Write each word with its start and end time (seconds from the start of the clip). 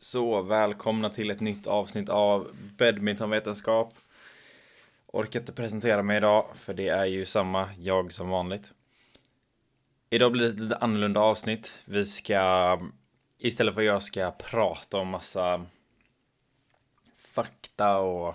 Så 0.00 0.42
välkomna 0.42 1.10
till 1.10 1.30
ett 1.30 1.40
nytt 1.40 1.66
avsnitt 1.66 2.08
av 2.08 2.56
badmintonvetenskap. 2.78 3.94
Orkar 5.06 5.40
inte 5.40 5.52
presentera 5.52 6.02
mig 6.02 6.16
idag, 6.16 6.46
för 6.54 6.74
det 6.74 6.88
är 6.88 7.04
ju 7.04 7.26
samma 7.26 7.68
jag 7.78 8.12
som 8.12 8.28
vanligt. 8.28 8.72
Idag 10.10 10.32
blir 10.32 10.44
det 10.44 10.54
ett 10.54 10.60
lite 10.60 10.76
annorlunda 10.76 11.20
avsnitt. 11.20 11.78
Vi 11.84 12.04
ska, 12.04 12.80
istället 13.38 13.74
för 13.74 13.80
att 13.80 13.86
jag 13.86 14.02
ska 14.02 14.30
prata 14.30 14.98
om 14.98 15.08
massa 15.08 15.66
fakta 17.18 17.98
och 17.98 18.34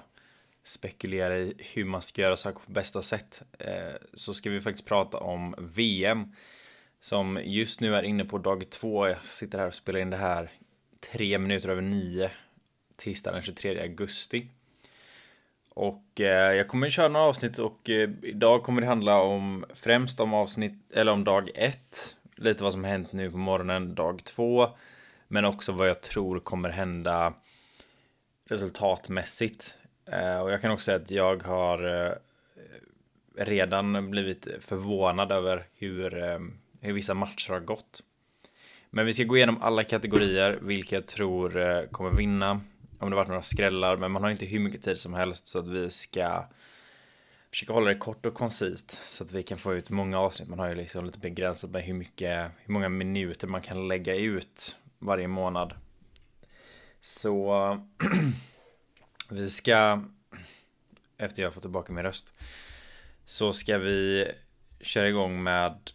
spekulera 0.64 1.38
i 1.38 1.54
hur 1.57 1.86
man 1.86 2.02
ska 2.02 2.21
göra 2.21 2.38
saker 2.38 2.59
på 2.66 2.71
bästa 2.71 3.02
sätt, 3.02 3.41
eh, 3.59 3.93
så 4.14 4.34
ska 4.34 4.50
vi 4.50 4.61
faktiskt 4.61 4.88
prata 4.88 5.18
om 5.18 5.55
VM 5.57 6.36
som 7.02 7.39
just 7.43 7.80
nu 7.80 7.95
är 7.95 8.04
inne 8.04 8.25
på 8.25 8.38
dag 8.38 8.70
två. 8.70 9.07
Jag 9.07 9.25
sitter 9.25 9.57
här 9.59 9.68
och 9.68 9.73
spelar 9.73 10.00
in 10.00 10.09
det 10.09 10.18
här 10.18 10.52
tre 11.11 11.38
minuter 11.38 11.70
över 11.70 11.81
nio 11.81 12.31
tisdag 12.97 13.31
den 13.31 13.41
23 13.41 13.81
augusti. 13.81 14.48
Och 15.70 16.21
eh, 16.21 16.53
jag 16.53 16.67
kommer 16.67 16.89
köra 16.89 17.07
några 17.07 17.26
avsnitt 17.26 17.57
och 17.57 17.89
eh, 17.89 18.09
idag 18.21 18.63
kommer 18.63 18.81
det 18.81 18.88
handla 18.88 19.21
om 19.21 19.66
främst 19.73 20.20
om 20.20 20.34
avsnitt, 20.34 20.91
eller 20.93 21.12
om 21.12 21.23
dag 21.23 21.49
ett. 21.55 22.16
Lite 22.35 22.63
vad 22.63 22.73
som 22.73 22.84
hänt 22.84 23.13
nu 23.13 23.31
på 23.31 23.38
morgonen, 23.38 23.95
dag 23.95 24.23
två. 24.23 24.67
Men 25.27 25.45
också 25.45 25.71
vad 25.71 25.89
jag 25.89 26.02
tror 26.02 26.39
kommer 26.39 26.70
hända 26.70 27.34
resultatmässigt. 28.45 29.77
Eh, 30.05 30.40
och 30.40 30.51
jag 30.51 30.62
kan 30.62 30.71
också 30.71 30.85
säga 30.85 30.98
att 30.98 31.12
jag 31.12 31.43
har 31.43 32.05
eh, 32.05 32.12
redan 33.35 34.12
blivit 34.12 34.48
förvånad 34.59 35.31
över 35.31 35.65
hur, 35.76 36.23
eh, 36.23 36.40
hur 36.81 36.93
vissa 36.93 37.13
matcher 37.13 37.51
har 37.51 37.59
gått. 37.59 38.04
Men 38.95 39.05
vi 39.05 39.13
ska 39.13 39.23
gå 39.23 39.38
igenom 39.38 39.61
alla 39.61 39.83
kategorier, 39.83 40.59
vilka 40.61 40.95
jag 40.95 41.05
tror 41.05 41.57
eh, 41.57 41.84
kommer 41.84 42.11
vinna. 42.11 42.61
Om 42.99 43.09
det 43.09 43.15
varit 43.15 43.27
några 43.27 43.41
skrällar, 43.41 43.97
men 43.97 44.11
man 44.11 44.23
har 44.23 44.29
inte 44.29 44.45
hur 44.45 44.59
mycket 44.59 44.84
tid 44.84 44.97
som 44.97 45.13
helst 45.13 45.45
så 45.45 45.59
att 45.59 45.68
vi 45.68 45.90
ska 45.90 46.45
försöka 47.49 47.73
hålla 47.73 47.90
det 47.90 47.95
kort 47.95 48.26
och 48.26 48.34
koncist 48.34 48.99
så 49.09 49.23
att 49.23 49.31
vi 49.31 49.43
kan 49.43 49.57
få 49.57 49.73
ut 49.73 49.90
många 49.90 50.20
avsnitt. 50.20 50.49
Man 50.49 50.59
har 50.59 50.70
ju 50.70 50.76
liksom 50.76 51.05
lite 51.05 51.20
begränsat 51.20 51.70
med 51.70 51.84
hur 51.84 51.93
mycket, 51.93 52.51
hur 52.57 52.73
många 52.73 52.90
minuter 52.90 53.48
man 53.48 53.62
kan 53.62 53.87
lägga 53.87 54.15
ut 54.15 54.77
varje 54.99 55.27
månad. 55.27 55.73
Så 57.01 57.77
vi 59.29 59.49
ska, 59.49 60.03
efter 61.18 61.43
jag 61.43 61.53
fått 61.53 61.63
tillbaka 61.63 61.93
min 61.93 62.03
röst, 62.03 62.34
så 63.25 63.53
ska 63.53 63.77
vi 63.77 64.31
köra 64.81 65.09
igång 65.09 65.44
med 65.44 65.91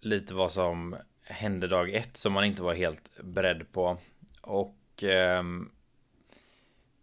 lite 0.00 0.34
vad 0.34 0.52
som 0.52 0.96
hände 1.28 1.68
dag 1.68 1.94
ett 1.94 2.16
som 2.16 2.32
man 2.32 2.44
inte 2.44 2.62
var 2.62 2.74
helt 2.74 3.10
beredd 3.22 3.72
på. 3.72 3.98
Och 4.40 5.04
eh, 5.04 5.42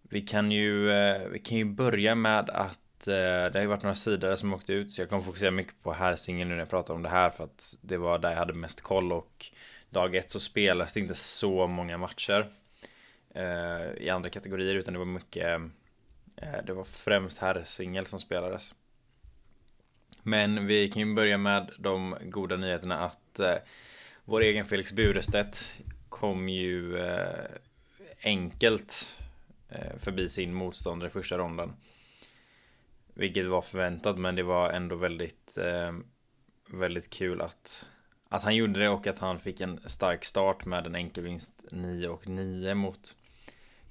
vi 0.02 0.22
kan 0.22 0.52
ju, 0.52 0.92
eh, 0.92 1.28
vi 1.28 1.40
kan 1.40 1.58
ju 1.58 1.66
börja 1.66 2.16
med 2.16 2.50
att 2.50 3.08
eh, 3.08 3.14
det 3.14 3.52
har 3.54 3.62
ju 3.62 3.68
varit 3.68 3.84
några 3.84 3.96
sidor 3.96 4.36
som 4.36 4.54
åkte 4.54 4.74
ut 4.74 4.94
så 4.94 5.02
jag 5.02 5.10
kommer 5.10 5.24
fokusera 5.24 5.52
mycket 5.52 5.84
på 5.84 5.94
Härsingen 5.94 6.48
nu 6.48 6.54
när 6.54 6.62
jag 6.62 6.70
pratar 6.70 6.94
om 6.94 7.04
det 7.04 7.10
här 7.10 7.30
för 7.30 7.44
att 7.44 7.76
det 7.82 7.98
var 7.98 8.20
där 8.20 8.30
jag 8.30 8.38
hade 8.38 8.54
mest 8.54 8.82
koll 8.82 9.12
och 9.12 9.46
dag 9.90 10.16
ett 10.16 10.30
så 10.30 10.40
spelades 10.40 10.94
det 10.94 11.00
inte 11.00 11.16
så 11.16 11.68
många 11.68 11.98
matcher 11.98 12.50
eh, 13.36 13.94
i 13.98 14.10
andra 14.10 14.30
kategorier 14.30 14.76
utan 14.76 14.94
det 14.94 15.00
var 15.00 15.06
mycket 15.06 15.62
eh, 16.36 16.58
det 16.66 16.74
var 16.74 16.84
främst 16.84 17.40
herrsingel 17.40 18.06
som 18.06 18.20
spelades. 18.20 18.74
Men 20.24 20.68
vi 20.68 20.92
kan 20.92 21.08
ju 21.10 21.16
börja 21.16 21.38
med 21.38 21.72
de 21.78 22.16
goda 22.22 22.56
nyheterna 22.56 23.00
att 23.00 23.40
eh, 23.40 23.56
vår 24.26 24.42
egen 24.42 24.66
Felix 24.66 24.92
Burestedt 24.92 25.82
kom 26.10 26.50
ju 26.50 26.98
eh, 26.98 27.46
enkelt 28.24 29.18
eh, 29.70 29.98
förbi 29.98 30.30
sin 30.30 30.54
motståndare 30.54 31.08
i 31.08 31.12
första 31.12 31.38
ronden. 31.38 31.74
Vilket 33.14 33.46
var 33.46 33.62
förväntat 33.62 34.18
men 34.18 34.36
det 34.36 34.44
var 34.44 34.70
ändå 34.70 34.96
väldigt 34.96 35.58
eh, 35.58 35.94
väldigt 36.68 37.10
kul 37.10 37.42
att 37.42 37.90
att 38.30 38.44
han 38.44 38.56
gjorde 38.56 38.80
det 38.80 38.90
och 38.90 39.08
att 39.08 39.18
han 39.18 39.40
fick 39.40 39.62
en 39.62 39.80
stark 39.86 40.26
start 40.26 40.66
med 40.66 40.88
en 40.88 40.96
enkelvinst 40.96 41.66
9 41.72 42.08
och 42.08 42.28
9 42.28 42.76
mot 42.76 43.16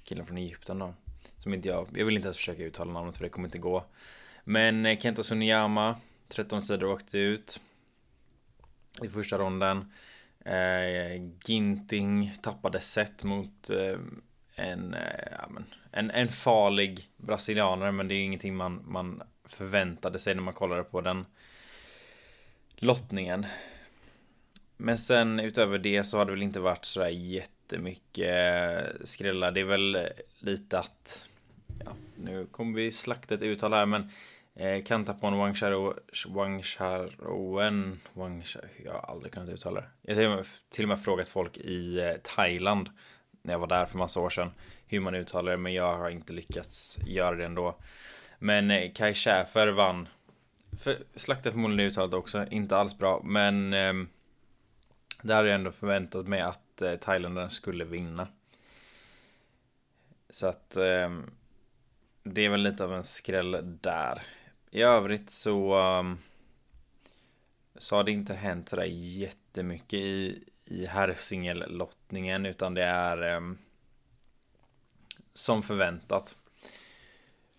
killen 0.03 0.25
från 0.25 0.37
Egypten 0.37 0.79
då. 0.79 0.93
Som 1.37 1.53
inte 1.53 1.67
jag, 1.67 1.87
jag 1.93 2.05
vill 2.05 2.15
inte 2.15 2.27
ens 2.27 2.37
försöka 2.37 2.63
uttala 2.63 2.93
namnet 2.93 3.17
för 3.17 3.23
det 3.23 3.29
kommer 3.29 3.47
inte 3.47 3.57
gå. 3.57 3.85
Men 4.43 4.85
eh, 4.85 4.99
Kenta 4.99 5.23
Sunyama 5.23 5.99
13 6.27 6.61
sidor 6.61 6.91
åkte 6.91 7.17
ut 7.17 7.59
i 9.03 9.07
första 9.07 9.37
ronden. 9.37 9.91
Eh, 10.45 11.21
Ginting 11.45 12.35
tappade 12.41 12.79
set 12.79 13.23
mot 13.23 13.69
eh, 13.69 13.99
en, 14.55 14.93
eh, 14.93 15.27
ja, 15.31 15.47
men, 15.49 15.65
en, 15.91 16.11
en 16.11 16.27
farlig 16.27 17.09
brasilianare 17.17 17.91
men 17.91 18.07
det 18.07 18.15
är 18.15 18.23
ingenting 18.23 18.55
man, 18.55 18.83
man 18.87 19.23
förväntade 19.45 20.19
sig 20.19 20.35
när 20.35 20.41
man 20.41 20.53
kollade 20.53 20.83
på 20.83 21.01
den 21.01 21.25
lottningen. 22.75 23.45
Men 24.77 24.97
sen 24.97 25.39
utöver 25.39 25.77
det 25.77 26.03
så 26.03 26.17
har 26.17 26.25
det 26.25 26.31
väl 26.31 26.43
inte 26.43 26.59
varit 26.59 26.85
sådär 26.85 27.09
jättemycket 27.09 28.29
eh, 28.77 29.03
skrällar. 29.03 29.51
Det 29.51 29.59
är 29.59 29.65
väl 29.65 30.07
lite 30.39 30.79
att 30.79 31.25
ja, 31.85 31.91
nu 32.15 32.45
kommer 32.45 32.75
vi 32.75 32.91
slakta 32.91 33.35
ett 33.35 33.41
uttal 33.41 33.73
här 33.73 33.85
men 33.85 34.09
Eh, 34.55 34.83
Kantapon 34.83 35.37
Wangcharoen, 35.37 35.99
Wangchar, 38.13 38.69
jag 38.83 38.93
har 38.93 38.99
aldrig 38.99 39.33
kunnat 39.33 39.49
uttala 39.49 39.81
det. 39.81 40.13
Jag 40.13 40.29
har 40.29 40.45
till 40.69 40.85
och 40.85 40.89
med 40.89 40.99
frågat 40.99 41.29
folk 41.29 41.57
i 41.57 41.99
eh, 41.99 42.13
Thailand 42.13 42.89
när 43.41 43.53
jag 43.53 43.59
var 43.59 43.67
där 43.67 43.85
för 43.85 43.97
massa 43.97 44.19
år 44.19 44.29
sedan 44.29 44.51
hur 44.87 44.99
man 44.99 45.15
uttalar 45.15 45.51
det, 45.51 45.57
men 45.57 45.73
jag 45.73 45.97
har 45.97 46.09
inte 46.09 46.33
lyckats 46.33 46.99
göra 47.05 47.35
det 47.35 47.45
ändå. 47.45 47.75
Men 48.39 48.71
eh, 48.71 48.91
Kai 48.93 49.13
Schäfer 49.13 49.67
vann. 49.67 50.07
För, 50.79 50.97
slaktade 51.15 51.51
förmodligen 51.51 51.91
uttalet 51.91 52.13
också, 52.13 52.45
inte 52.51 52.77
alls 52.77 52.97
bra, 52.97 53.21
men 53.23 53.73
eh, 53.73 53.93
där 55.21 55.35
hade 55.35 55.47
jag 55.47 55.55
ändå 55.55 55.71
förväntat 55.71 56.27
mig 56.27 56.41
att 56.41 56.81
eh, 56.81 56.95
thailändaren 56.95 57.49
skulle 57.49 57.85
vinna. 57.85 58.27
Så 60.29 60.47
att 60.47 60.77
eh, 60.77 61.19
det 62.23 62.45
är 62.45 62.49
väl 62.49 62.61
lite 62.61 62.83
av 62.83 62.93
en 62.93 63.03
skräll 63.03 63.77
där. 63.81 64.21
I 64.75 64.81
övrigt 64.81 65.29
så 65.29 65.79
um, 65.79 66.17
så 67.77 67.95
har 67.95 68.03
det 68.03 68.11
inte 68.11 68.33
hänt 68.33 68.69
sådär 68.69 68.85
jättemycket 68.85 69.99
i, 69.99 70.43
i 70.63 70.85
herrsingellottningen 70.85 72.45
utan 72.45 72.73
det 72.73 72.83
är 72.83 73.35
um, 73.35 73.57
som 75.33 75.63
förväntat. 75.63 76.37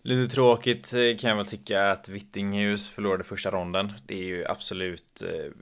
Lite 0.03 0.35
tråkigt 0.35 0.93
eh, 0.93 1.17
kan 1.17 1.31
jag 1.31 1.37
väl 1.37 1.47
tycka 1.47 1.91
att 1.91 2.09
Vittinghus 2.09 2.91
förlorade 2.91 3.25
första 3.25 3.51
ronden. 3.51 3.93
Det 4.07 4.15
är 4.15 4.25
ju 4.25 4.47
absolut 4.47 5.23
eh, 5.23 5.53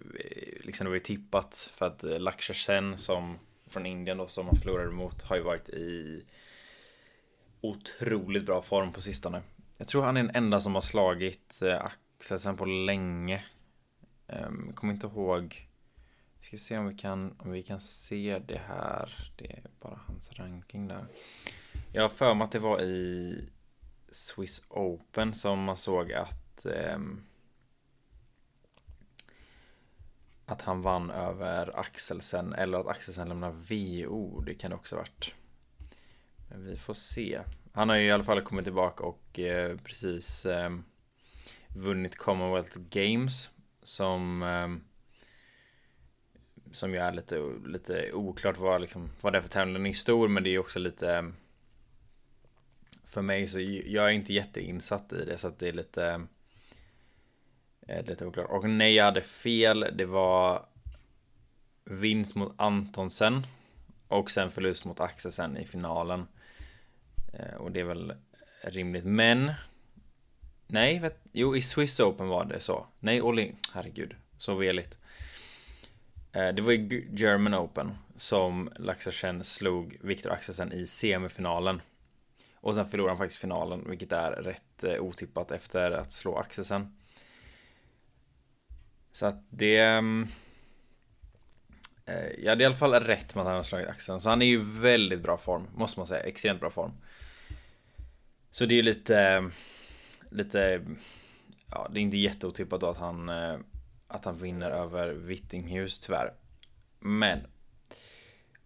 liksom 0.60 0.84
det 0.84 0.91
var 0.91 0.97
ju 0.97 1.00
tippat 1.00 1.72
för 1.76 1.86
att 1.86 2.04
eh, 2.04 2.54
Sen 2.54 2.98
som 2.98 3.38
från 3.66 3.86
Indien 3.86 4.19
då 4.19 4.26
som 4.26 4.47
han 4.47 4.56
förlorade 4.56 4.91
mot 4.91 5.22
har 5.22 5.36
ju 5.36 5.42
varit 5.42 5.69
i 5.69 6.25
otroligt 7.60 8.47
bra 8.47 8.62
form 8.62 8.92
på 8.92 9.00
sistone. 9.00 9.42
Jag 9.78 9.88
tror 9.88 10.02
han 10.02 10.16
är 10.16 10.22
den 10.22 10.36
enda 10.36 10.60
som 10.60 10.74
har 10.74 10.82
slagit 10.82 11.62
eh, 11.62 11.84
Axelsen 11.84 12.56
på 12.56 12.64
länge. 12.64 13.44
Um, 14.26 14.72
kommer 14.74 14.92
inte 14.92 15.06
ihåg. 15.06 15.68
Vi 16.40 16.46
ska 16.46 16.58
se 16.58 16.78
om 16.78 16.88
vi 16.88 16.94
kan, 16.94 17.34
om 17.38 17.50
vi 17.50 17.62
kan 17.62 17.80
se 17.80 18.38
det 18.46 18.60
här. 18.68 19.30
Det 19.36 19.52
är 19.52 19.62
bara 19.80 20.00
hans 20.06 20.32
ranking 20.32 20.88
där. 20.88 21.06
Jag 21.92 22.02
har 22.02 22.08
för 22.08 22.34
mig 22.34 22.44
att 22.44 22.52
det 22.52 22.58
var 22.58 22.82
i 22.82 23.48
Swiss 24.08 24.62
Open 24.68 25.34
som 25.34 25.64
man 25.64 25.76
såg 25.76 26.12
att 26.12 26.66
um, 26.94 27.24
att 30.46 30.62
han 30.62 30.82
vann 30.82 31.10
över 31.10 31.78
Axelsen 31.78 32.52
eller 32.52 32.78
att 32.78 32.86
Axelsen 32.86 33.28
lämnar 33.28 33.50
VO. 33.50 34.41
Det 34.41 34.54
kan 34.54 34.70
det 34.70 34.76
också 34.76 34.96
ha 34.96 35.00
varit. 35.00 35.34
Men 36.48 36.65
vi 36.65 36.77
får 36.77 36.94
se. 36.94 37.41
Han 37.76 37.88
har 37.88 37.97
ju 37.97 38.06
i 38.06 38.10
alla 38.10 38.24
fall 38.24 38.41
kommit 38.41 38.65
tillbaka 38.65 39.04
och 39.04 39.38
eh, 39.38 39.76
precis 39.76 40.47
eh, 40.47 40.71
vunnit 41.68 42.16
Commonwealth 42.16 42.78
Games 42.78 43.50
som 43.82 44.42
eh, 44.42 44.68
som 46.72 46.92
ju 46.92 46.98
är 46.98 47.12
lite, 47.12 47.53
lite 47.66 48.12
oklart 48.12 48.59
vad, 48.59 48.80
liksom, 48.80 49.10
vad 49.21 49.32
det 49.32 49.38
är 49.38 49.42
för 49.42 49.48
tävling. 49.48 49.74
Den 49.74 49.86
är 49.86 49.92
stor 49.92 50.28
men 50.28 50.42
det 50.42 50.50
är 50.50 50.59
också 50.59 50.78
lite 50.78 51.16
ehm, 51.16 51.34
för 53.04 53.22
mig 53.22 53.47
så 53.47 53.60
jag 53.86 54.04
är 54.04 54.12
inte 54.12 54.32
jätteinsatt 54.32 55.12
i 55.12 55.24
det 55.24 55.38
så 55.38 55.48
att 55.48 55.59
det 55.59 55.68
är 55.68 55.72
lite 55.72 56.27
eh, 57.88 58.04
lite 58.04 58.27
oklart. 58.27 58.50
Och 58.50 58.70
nej, 58.70 58.94
jag 58.94 59.04
hade 59.04 59.22
fel. 59.22 59.86
Det 59.97 60.04
var 60.04 60.66
vinst 61.84 62.34
mot 62.34 62.53
Antonsen 62.56 63.47
och 64.09 64.30
sen 64.30 64.50
förlust 64.50 64.84
mot 64.84 65.00
Axelsen 65.00 65.56
i 65.56 65.65
finalen. 65.65 66.27
Eh, 67.39 67.54
och 67.54 67.72
det 67.72 67.81
är 67.81 67.84
väl 67.84 68.15
rimligt. 68.63 69.04
Men 69.04 69.53
Nej, 70.66 70.98
vet, 70.98 71.21
jo 71.33 71.57
i 71.57 71.63
Swiss 71.63 72.01
Open 72.01 72.28
var 72.28 72.45
det 72.45 72.60
så. 72.60 72.86
Nej, 73.01 73.22
Olli, 73.22 73.54
herregud, 73.72 74.15
så 74.39 74.54
veligt. 74.54 74.98
Eh, 76.33 76.48
det 76.48 76.63
var 76.63 76.72
ju 76.72 77.09
German 77.13 77.54
Open 77.54 77.95
som 78.16 78.71
Laxarsen 78.77 79.45
slog 79.45 79.98
Viktor 80.01 80.33
Axelsen 80.33 80.72
i 80.72 80.86
semifinalen. 80.86 81.83
Och 82.54 82.75
sen 82.75 82.86
förlorade 82.86 83.10
han 83.10 83.19
faktiskt 83.19 83.41
finalen, 83.41 83.91
vilket 83.91 84.13
är 84.13 84.30
rätt 84.30 84.84
eh, 84.84 85.01
otippat 85.01 85.51
efter 85.51 85.91
att 85.91 86.13
slå 86.13 86.37
Axelsen. 86.37 86.97
Så 89.13 89.27
att 89.27 89.47
det... 89.51 89.78
Mm, 89.78 90.27
ja, 92.39 92.54
det 92.54 92.60
är 92.60 92.60
i 92.60 92.65
alla 92.65 92.75
fall 92.75 92.95
rätt 92.95 93.34
med 93.34 93.42
att 93.42 93.47
han 93.47 93.57
har 93.57 93.63
slagit 93.63 93.89
Axelsen. 93.89 94.21
Så 94.21 94.30
han 94.30 94.42
är 94.42 94.47
ju 94.47 94.63
väldigt 94.63 95.21
bra 95.21 95.37
form, 95.37 95.69
måste 95.75 96.01
man 96.01 96.07
säga. 96.07 96.22
Extremt 96.22 96.60
bra 96.60 96.71
form. 96.71 96.92
Så 98.54 98.66
det 98.66 98.78
är 98.78 98.83
lite... 98.83 99.51
Lite... 100.30 100.84
Ja, 101.71 101.89
det 101.91 102.01
är 102.01 102.03
inte 102.03 102.16
jätteotippat 102.16 102.80
då 102.80 102.86
att 102.86 102.97
han... 102.97 103.28
Eh, 103.28 103.59
att 104.09 104.24
han 104.24 104.39
vinner 104.39 104.71
över 104.71 105.09
Vittinghus 105.09 106.01
tyvärr. 106.01 106.33
Men 106.98 107.41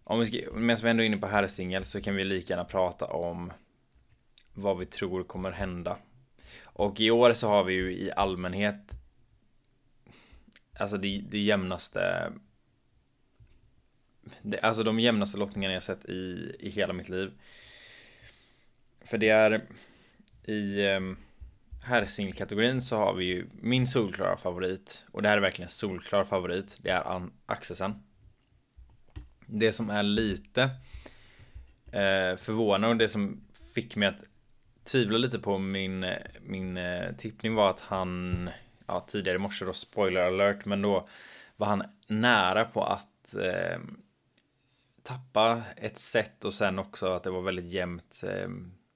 om 0.03 0.19
vi 0.19 0.25
ska, 0.25 0.51
medan 0.51 0.83
vi 0.83 0.89
ändå 0.89 1.03
är 1.03 1.07
inne 1.07 1.17
på 1.17 1.27
herrsingel 1.27 1.85
så 1.85 2.01
kan 2.01 2.15
vi 2.15 2.23
lika 2.23 2.53
gärna 2.53 2.65
prata 2.65 3.05
om 3.05 3.53
vad 4.53 4.77
vi 4.77 4.85
tror 4.85 5.23
kommer 5.23 5.51
hända. 5.51 5.97
Och 6.63 6.99
i 6.99 7.11
år 7.11 7.33
så 7.33 7.47
har 7.47 7.63
vi 7.63 7.73
ju 7.73 7.91
i 7.91 8.11
allmänhet 8.11 8.97
Alltså 10.73 10.97
det, 10.97 11.23
det 11.29 11.39
jämnaste 11.39 12.33
det, 14.41 14.59
Alltså 14.59 14.83
de 14.83 14.99
jämnaste 14.99 15.37
lottningarna 15.37 15.73
jag 15.73 15.83
sett 15.83 16.05
i, 16.05 16.55
i 16.59 16.69
hela 16.69 16.93
mitt 16.93 17.09
liv. 17.09 17.31
För 19.09 19.17
det 19.17 19.29
är 19.29 19.61
i 20.43 20.85
ehm, 20.85 21.17
herrsingelkategorin 21.83 22.81
så 22.81 22.97
har 22.97 23.13
vi 23.13 23.25
ju 23.25 23.47
min 23.61 23.87
solklara 23.87 24.37
favorit 24.37 25.05
och 25.11 25.21
det 25.21 25.29
här 25.29 25.37
är 25.37 25.41
verkligen 25.41 25.65
en 25.65 25.69
solklar 25.69 26.23
favorit. 26.23 26.77
Det 26.81 26.89
är 26.89 27.29
Axelsen. 27.45 28.03
Det 29.45 29.71
som 29.71 29.89
är 29.89 30.03
lite 30.03 30.61
eh, 31.91 32.37
förvånande 32.37 32.87
och 32.87 32.97
det 32.97 33.07
som 33.07 33.41
fick 33.75 33.95
mig 33.95 34.07
att 34.07 34.23
tvivla 34.83 35.17
lite 35.17 35.39
på 35.39 35.57
min, 35.57 36.05
min 36.41 36.77
eh, 36.77 37.15
tippning 37.15 37.55
var 37.55 37.69
att 37.69 37.79
han, 37.79 38.49
ja 38.87 38.99
tidigare 38.99 39.35
i 39.35 39.39
morse 39.39 39.65
då, 39.65 39.73
spoiler 39.73 40.21
alert, 40.21 40.65
men 40.65 40.81
då 40.81 41.09
var 41.57 41.67
han 41.67 41.83
nära 42.07 42.65
på 42.65 42.83
att 42.83 43.35
eh, 43.35 43.79
tappa 45.03 45.63
ett 45.75 45.97
set 45.97 46.45
och 46.45 46.53
sen 46.53 46.79
också 46.79 47.07
att 47.07 47.23
det 47.23 47.31
var 47.31 47.41
väldigt 47.41 47.71
jämnt 47.71 48.23
eh, 48.23 48.49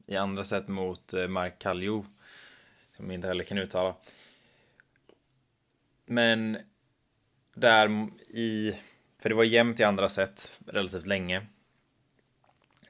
i 0.06 0.16
andra 0.16 0.44
set 0.44 0.68
mot 0.68 1.14
eh, 1.14 1.28
Mark 1.28 1.60
Kallio 1.60 2.06
som 2.96 3.06
jag 3.06 3.14
inte 3.16 3.28
heller 3.28 3.44
kan 3.44 3.58
uttala. 3.58 3.96
Men 6.06 6.58
där 7.54 8.08
i 8.30 8.78
för 9.22 9.30
det 9.30 9.36
var 9.36 9.44
jämnt 9.44 9.80
i 9.80 9.84
andra 9.84 10.10
set 10.10 10.60
relativt 10.68 11.06
länge. 11.06 11.46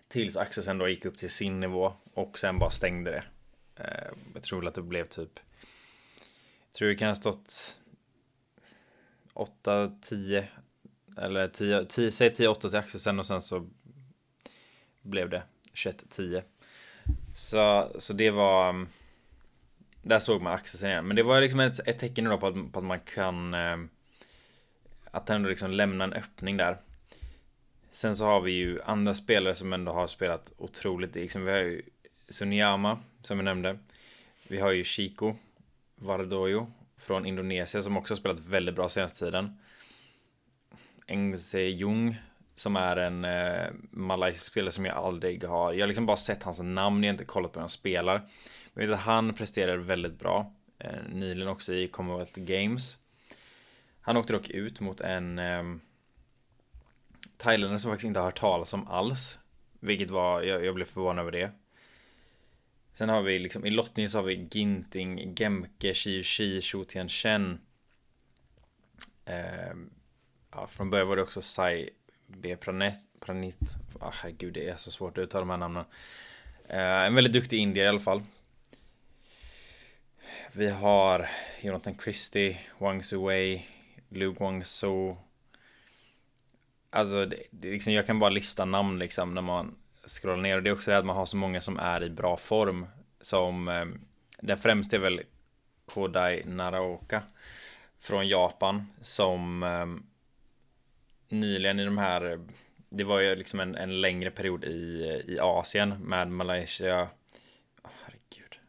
Tills 0.07 0.38
Axelsen 0.38 0.77
då 0.77 0.89
gick 0.89 1.06
upp 1.06 1.18
till 1.18 1.30
sin 1.30 1.60
nivå 1.60 1.94
och 2.13 2.39
sen 2.39 2.60
bara 2.60 2.69
stängde 2.69 3.12
det. 3.12 3.24
Eh, 3.83 4.12
jag 4.33 4.44
tror 4.44 4.68
att 4.68 4.74
det 4.74 4.81
blev 4.81 5.06
typ. 5.06 5.39
Jag 6.65 6.74
tror 6.74 6.88
det 6.88 6.95
kan 6.95 7.07
ha 7.07 7.15
stått 7.15 7.80
8, 9.33 9.95
10 10.01 10.48
eller 11.18 11.48
10, 11.48 11.86
10 11.86 12.12
säg 12.12 12.33
10, 12.33 12.48
8 12.48 12.69
till 12.69 12.80
Axelsen 12.80 13.19
och 13.19 13.25
sen 13.25 13.42
så 13.42 13.69
blev 15.01 15.30
det 15.30 15.44
21, 15.74 16.06
10. 16.10 16.44
Så, 17.35 17.91
så 18.00 18.13
det 18.13 18.31
var. 18.31 18.69
Um, 18.69 18.88
där 20.01 20.19
såg 20.19 20.41
man 20.41 20.53
Axelsen 20.53 20.89
igen, 20.89 21.07
men 21.07 21.15
det 21.15 21.24
var 21.24 21.41
liksom 21.41 21.59
ett, 21.59 21.88
ett 21.88 22.00
tecken 22.00 22.25
då 22.25 22.38
på 22.38 22.47
att, 22.47 22.71
på 22.71 22.80
att 22.80 22.85
man 22.85 23.00
kan 23.00 23.53
um, 23.53 23.89
att 25.12 25.30
ändå 25.30 25.50
liksom 25.50 25.71
lämna 25.71 26.03
en 26.03 26.13
öppning 26.13 26.57
där. 26.57 26.77
Sen 27.91 28.15
så 28.15 28.25
har 28.25 28.41
vi 28.41 28.51
ju 28.51 28.81
andra 28.81 29.15
spelare 29.15 29.56
som 29.56 29.74
ändå 29.74 29.91
har 29.91 30.07
spelat 30.07 30.53
otroligt. 30.57 31.15
Liksom 31.15 31.45
vi 31.45 31.51
har 31.51 31.59
ju 31.59 31.81
Sunyama 32.30 33.00
som 33.21 33.38
jag 33.38 33.45
nämnde. 33.45 33.77
Vi 34.47 34.59
har 34.59 34.71
ju 34.71 34.83
Chico 34.83 35.36
Vardoyo 35.95 36.71
från 36.97 37.25
Indonesien 37.25 37.83
som 37.83 37.97
också 37.97 38.13
har 38.13 38.19
spelat 38.19 38.39
väldigt 38.39 38.75
bra 38.75 38.89
senaste 38.89 39.25
tiden. 39.25 39.57
Engse 41.07 41.59
Jung 41.59 42.18
som 42.55 42.75
är 42.75 42.95
en 42.95 43.25
eh, 43.25 43.67
malaysisk 43.91 44.45
spelare 44.45 44.71
som 44.71 44.85
jag 44.85 44.97
aldrig 44.97 45.44
har. 45.44 45.73
Jag 45.73 45.83
har 45.83 45.88
liksom 45.88 46.05
bara 46.05 46.17
sett 46.17 46.44
hans 46.44 46.59
namn, 46.59 47.03
jag 47.03 47.09
har 47.09 47.13
inte 47.13 47.25
kollat 47.25 47.51
på 47.51 47.59
hur 47.59 47.61
han 47.61 47.69
spelar. 47.69 48.17
Men 48.73 48.83
jag 48.83 48.88
vet 48.88 49.00
att 49.00 49.05
han 49.05 49.33
presterar 49.33 49.77
väldigt 49.77 50.19
bra. 50.19 50.53
Eh, 50.79 51.03
nyligen 51.09 51.47
också 51.47 51.73
i 51.73 51.88
Commonwealth 51.88 52.39
Games. 52.39 52.97
Han 54.01 54.17
åkte 54.17 54.33
dock 54.33 54.50
ut 54.50 54.79
mot 54.79 55.01
en 55.01 55.39
eh, 55.39 55.63
thailändare 57.38 57.79
som 57.79 57.91
faktiskt 57.91 58.07
inte 58.07 58.19
har 58.19 58.25
hört 58.25 58.39
talas 58.39 58.73
om 58.73 58.88
alls. 58.88 59.39
Vilket 59.79 60.11
var, 60.11 60.41
jag, 60.41 60.65
jag 60.65 60.75
blev 60.75 60.85
förvånad 60.85 61.21
över 61.21 61.31
det. 61.31 61.51
Sen 62.94 63.09
har 63.09 63.21
vi 63.21 63.39
liksom, 63.39 63.65
i 63.65 63.69
lottningen 63.69 64.09
så 64.09 64.17
har 64.17 64.23
vi 64.23 64.47
Ginting, 64.51 65.35
Gemke, 65.38 65.94
Shiu 65.94 66.23
Shi, 66.23 66.61
Shu 66.61 66.85
Tian 66.85 67.09
Chen. 67.09 67.61
Eh, 69.25 69.73
ja, 70.51 70.67
från 70.67 70.89
början 70.89 71.07
var 71.07 71.15
det 71.15 71.21
också 71.21 71.41
Sai 71.41 71.89
B. 72.38 72.56
Pranit. 73.19 73.59
Ah, 74.00 74.12
herregud, 74.13 74.53
det 74.53 74.69
är 74.69 74.75
så 74.75 74.91
svårt 74.91 75.18
att 75.18 75.21
uttala 75.21 75.39
de 75.39 75.50
här 75.50 75.57
namnen. 75.57 75.85
Eh, 76.68 77.06
en 77.06 77.15
väldigt 77.15 77.33
duktig 77.33 77.59
indier 77.59 77.85
i 77.85 77.88
alla 77.88 78.00
fall. 78.00 78.21
Vi 80.51 80.69
har 80.69 81.30
Jonathan 81.62 81.97
Christie, 82.03 82.57
Wang 82.77 83.03
Zuwei, 83.03 83.65
Lu 84.09 84.33
Guangzhou. 84.33 85.18
Alltså, 86.89 87.25
det, 87.25 87.44
det, 87.51 87.71
liksom, 87.71 87.94
jag 87.94 88.06
kan 88.06 88.19
bara 88.19 88.30
lista 88.30 88.65
namn 88.65 89.00
liksom 89.00 89.33
när 89.33 89.41
man 89.41 89.75
scrollar 90.06 90.41
ner. 90.41 90.57
Och 90.57 90.63
det 90.63 90.69
är 90.69 90.74
också 90.74 90.91
det 90.91 90.97
att 90.97 91.06
man 91.06 91.15
har 91.15 91.25
så 91.25 91.38
många 91.38 91.62
som 91.62 91.79
är 91.79 92.03
i 92.03 92.09
bra 92.09 92.38
form. 92.38 92.86
Som, 93.21 93.68
eh, 93.68 93.86
den 94.41 94.57
främsta 94.57 94.95
är 94.95 95.00
väl 95.00 95.21
Kodai 95.86 96.44
Naraoka. 96.45 97.24
Från 98.00 98.27
Japan. 98.27 98.88
Som 99.01 99.63
eh, 99.63 99.86
nyligen 101.29 101.79
i 101.79 101.85
de 101.85 101.97
här, 101.97 102.39
det 102.89 103.03
var 103.03 103.19
ju 103.19 103.35
liksom 103.35 103.59
en, 103.59 103.75
en 103.75 104.01
längre 104.01 104.31
period 104.31 104.63
i, 104.63 105.21
i 105.27 105.39
Asien 105.39 105.89
med 105.89 106.31
Malaysia. 106.31 107.01
Oh, 107.83 107.91
herregud. 108.03 108.59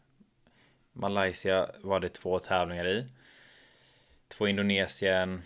Malaysia 0.92 1.70
var 1.80 2.00
det 2.00 2.08
två 2.08 2.38
tävlingar 2.38 2.86
i 2.86 3.06
två 4.28 4.46
i 4.46 4.50
Indonesien 4.50 5.42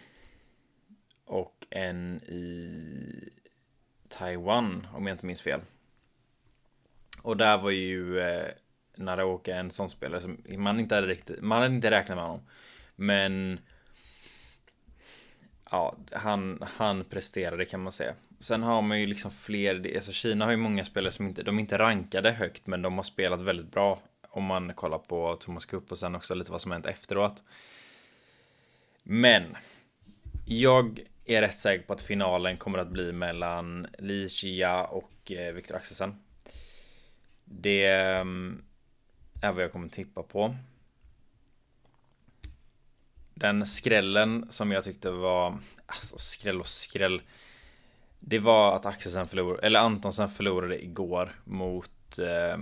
och 1.24 1.66
en 1.70 2.22
i 2.22 3.30
Taiwan 4.08 4.86
om 4.92 5.06
jag 5.06 5.14
inte 5.14 5.26
minns 5.26 5.42
fel. 5.42 5.60
Och 7.22 7.36
där 7.36 7.58
var 7.58 7.70
ju 7.70 8.20
eh, 8.20 8.48
Naraoka 8.96 9.56
en 9.56 9.70
sån 9.70 9.90
spelare 9.90 10.20
som 10.20 10.42
man 10.48 10.80
inte 10.80 10.94
hade 10.94 11.06
riktigt, 11.06 11.40
man 11.40 11.62
hade 11.62 11.74
inte 11.74 11.90
räknat 11.90 12.16
med 12.16 12.24
honom. 12.24 12.46
Men 12.96 13.60
ja, 15.70 15.96
han, 16.12 16.64
han 16.76 17.04
presterade 17.04 17.64
kan 17.64 17.82
man 17.82 17.92
säga. 17.92 18.14
Sen 18.40 18.62
har 18.62 18.82
man 18.82 19.00
ju 19.00 19.06
liksom 19.06 19.30
fler, 19.30 19.94
alltså 19.94 20.12
Kina 20.12 20.44
har 20.44 20.52
ju 20.52 20.56
många 20.56 20.84
spelare 20.84 21.12
som 21.12 21.26
inte, 21.26 21.42
de 21.42 21.56
är 21.56 21.60
inte 21.60 21.78
rankade 21.78 22.30
högt 22.30 22.66
men 22.66 22.82
de 22.82 22.96
har 22.96 23.02
spelat 23.02 23.40
väldigt 23.40 23.72
bra. 23.72 23.98
Om 24.30 24.44
man 24.44 24.74
kollar 24.74 24.98
på 24.98 25.36
Thomas 25.40 25.66
Cup 25.66 25.92
och 25.92 25.98
sen 25.98 26.14
också 26.14 26.34
lite 26.34 26.52
vad 26.52 26.60
som 26.60 26.72
hänt 26.72 26.86
efteråt. 26.86 27.42
Men 29.02 29.56
jag 30.44 31.00
är 31.24 31.40
rätt 31.40 31.56
säker 31.56 31.86
på 31.86 31.92
att 31.92 32.02
finalen 32.02 32.56
kommer 32.56 32.78
att 32.78 32.88
bli 32.88 33.12
mellan 33.12 33.86
Li 33.98 34.28
Xia 34.28 34.84
och 34.84 35.32
eh, 35.32 35.52
Viktor 35.52 35.76
Axelsen. 35.76 36.14
Det 37.44 37.86
ehm, 37.86 38.62
är 39.42 39.52
vad 39.52 39.64
jag 39.64 39.72
kommer 39.72 39.88
tippa 39.88 40.22
på. 40.22 40.54
Den 43.38 43.66
skrällen 43.66 44.46
som 44.48 44.72
jag 44.72 44.84
tyckte 44.84 45.10
var, 45.10 45.58
alltså 45.86 46.18
skräll 46.18 46.60
och 46.60 46.66
skräll. 46.66 47.22
Det 48.20 48.38
var 48.38 48.76
att 48.76 48.86
Axelsen 48.86 49.28
förlorade, 49.28 49.66
eller 49.66 49.80
Antonsen 49.80 50.30
förlorade 50.30 50.84
igår 50.84 51.40
mot 51.44 52.18
eh, 52.18 52.58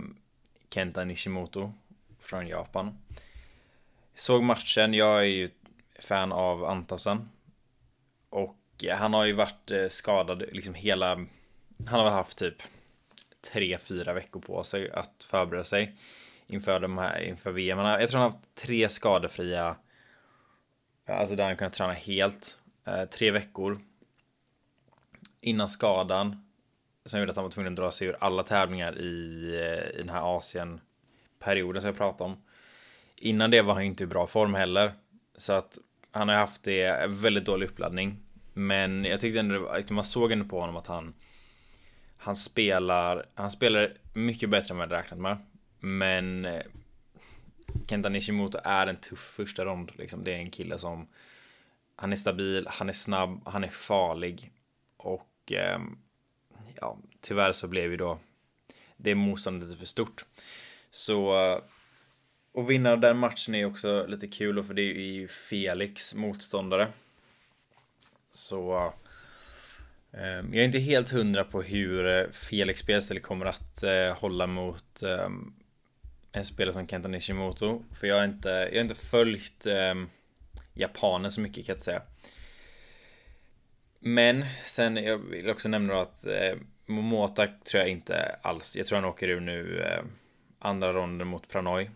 Kenta 0.71 1.05
Nishimoto 1.05 1.73
från 2.21 2.47
Japan. 2.49 2.99
Såg 4.15 4.43
matchen, 4.43 4.95
jag 4.95 5.19
är 5.19 5.25
ju 5.25 5.51
fan 5.99 6.33
av 6.33 6.65
Antonsen. 6.65 7.29
Och 8.31 8.85
han 8.93 9.15
har 9.15 9.25
ju 9.25 9.33
varit 9.33 9.71
eh, 9.71 9.89
skadad 9.89 10.45
liksom 10.53 10.75
hela... 10.75 11.15
Han 11.87 11.99
har 11.99 12.05
väl 12.05 12.13
haft 12.13 12.39
typ 12.39 12.63
tre, 13.53 13.79
fyra 13.79 14.13
veckor 14.13 14.41
på 14.41 14.65
sig 14.65 14.91
att 14.91 15.27
förbereda 15.29 15.65
sig 15.65 15.97
inför 16.47 16.81
de 16.81 16.99
här, 16.99 17.21
inför 17.21 17.53
VM. 17.53 17.79
Jag 17.79 18.09
tror 18.09 18.21
han 18.21 18.31
har 18.31 18.39
haft 18.39 18.55
tre 18.55 18.89
skadefria, 18.89 19.77
alltså 21.07 21.37
där 21.37 21.45
han 21.45 21.57
kunnat 21.57 21.73
träna 21.73 21.93
helt, 21.93 22.59
eh, 22.85 23.05
tre 23.05 23.31
veckor 23.31 23.81
innan 25.41 25.69
skadan 25.69 26.47
som 27.05 27.21
gjorde 27.21 27.31
att 27.31 27.37
han 27.37 27.45
var 27.45 27.51
tvungen 27.51 27.73
att 27.73 27.79
dra 27.79 27.91
sig 27.91 28.09
ur 28.09 28.17
alla 28.21 28.43
tävlingar 28.43 28.99
i, 28.99 29.49
eh, 29.55 29.95
i 29.95 29.99
den 29.99 30.09
här 30.09 30.39
Asien-perioden 30.39 31.83
som 31.83 31.89
jag 31.89 31.97
pratade 31.97 32.31
om. 32.31 32.37
Innan 33.17 33.51
det 33.51 33.63
var 33.63 33.75
han 33.75 33.83
inte 33.83 34.05
i 34.05 34.07
bra 34.07 34.27
form 34.27 34.55
heller. 34.55 34.93
Så 35.37 35.53
att 35.53 35.79
han 36.11 36.29
har 36.29 36.37
haft 36.37 36.63
det 36.63 36.83
eh, 36.83 37.09
väldigt 37.09 37.45
dålig 37.45 37.67
uppladdning. 37.67 38.17
Men 38.53 39.05
jag 39.05 39.21
tyckte 39.21 39.41
ändå, 39.41 39.81
man 39.91 40.05
såg 40.05 40.33
ändå 40.33 40.45
på 40.45 40.61
honom 40.61 40.77
att 40.77 40.87
han 40.87 41.15
Han 42.17 42.37
spelar, 42.37 43.27
han 43.35 43.51
spelar 43.51 43.93
mycket 44.13 44.51
bättre 44.51 44.73
än 44.73 44.79
vad 44.79 44.89
jag 44.89 44.91
hade 44.91 45.03
räknat 45.03 45.21
med. 45.21 45.37
Men 45.81 46.45
eh, 46.45 46.63
Kenta 47.89 48.09
Nishimoto 48.09 48.59
är 48.65 48.87
en 48.87 48.97
tuff 48.97 49.33
första 49.37 49.65
rond. 49.65 49.93
Liksom. 49.95 50.25
Det 50.25 50.33
är 50.33 50.39
en 50.39 50.51
kille 50.51 50.79
som 50.79 51.09
Han 51.97 52.13
är 52.13 52.17
stabil, 52.17 52.67
han 52.71 52.89
är 52.89 52.93
snabb, 52.93 53.41
han 53.45 53.65
är 53.65 53.69
farlig. 53.69 54.51
Och 54.97 55.53
eh, 55.53 55.81
ja, 56.81 56.99
tyvärr 57.21 57.53
så 57.53 57.69
blev 57.69 57.91
ju 57.91 57.97
då 57.97 58.19
det 58.97 59.15
motståndet 59.15 59.69
lite 59.69 59.79
för 59.79 59.87
stort. 59.87 60.25
Så 60.91 61.37
eh, 61.53 61.59
och 62.57 62.71
vinna 62.71 62.97
den 62.97 63.19
matchen 63.19 63.55
är 63.55 63.65
också 63.65 64.07
lite 64.09 64.29
kul 64.29 64.65
för 64.65 64.75
det 64.75 64.83
är 64.83 65.13
ju 65.13 65.29
Felix 65.29 66.15
motståndare. 66.15 66.89
Så 68.31 68.93
eh, 70.13 70.39
ehm, 70.39 70.55
jag 70.55 70.61
är 70.61 70.67
inte 70.67 70.79
helt 70.79 71.11
hundra 71.11 71.45
på 71.45 71.63
hur 71.63 72.07
eh, 72.07 72.31
Felix 72.33 72.81
spelstil 72.81 73.21
kommer 73.21 73.47
att 73.47 73.83
eh, 73.83 74.19
hålla 74.19 74.47
mot 74.47 75.03
ehm, 75.03 75.55
en 76.37 76.45
spelare 76.45 76.73
som 76.73 76.89
Kenta 76.89 77.09
Nishimoto. 77.09 77.83
För 77.93 78.07
jag 78.07 78.17
har 78.17 78.25
inte, 78.25 78.49
jag 78.49 78.79
har 78.79 78.83
inte 78.83 78.95
följt 78.95 79.67
eh, 79.67 79.95
japanen 80.75 81.31
så 81.31 81.41
mycket 81.41 81.67
kan 81.67 81.73
jag 81.73 81.75
inte 81.75 81.85
säga. 81.85 82.03
Men 83.99 84.45
sen, 84.67 84.97
jag 84.97 85.19
vill 85.19 85.51
också 85.51 85.69
nämna 85.69 86.01
att 86.01 86.27
eh, 86.27 86.55
Momota 86.87 87.47
tror 87.47 87.81
jag 87.81 87.89
inte 87.89 88.39
alls. 88.43 88.77
Jag 88.77 88.87
tror 88.87 88.97
han 88.97 89.05
åker 89.05 89.29
ur 89.29 89.41
nu 89.41 89.83
eh, 89.83 90.05
andra 90.59 90.93
ronden 90.93 91.29
mot 91.29 91.49
Pranoy. 91.49 91.91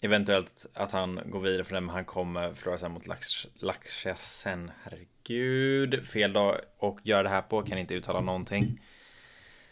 Eventuellt 0.00 0.66
att 0.74 0.92
han 0.92 1.20
går 1.26 1.40
vidare 1.40 1.64
från 1.64 1.74
den, 1.74 1.84
men 1.84 1.94
han 1.94 2.04
kommer 2.04 2.54
förlora 2.54 2.78
sen 2.78 2.92
mot 2.92 3.06
Lakshasen. 3.54 4.70
Herregud, 4.82 6.06
fel 6.06 6.32
dag 6.32 6.60
och 6.78 7.00
göra 7.02 7.22
det 7.22 7.28
här 7.28 7.42
på, 7.42 7.62
kan 7.62 7.78
inte 7.78 7.94
uttala 7.94 8.20
någonting. 8.20 8.80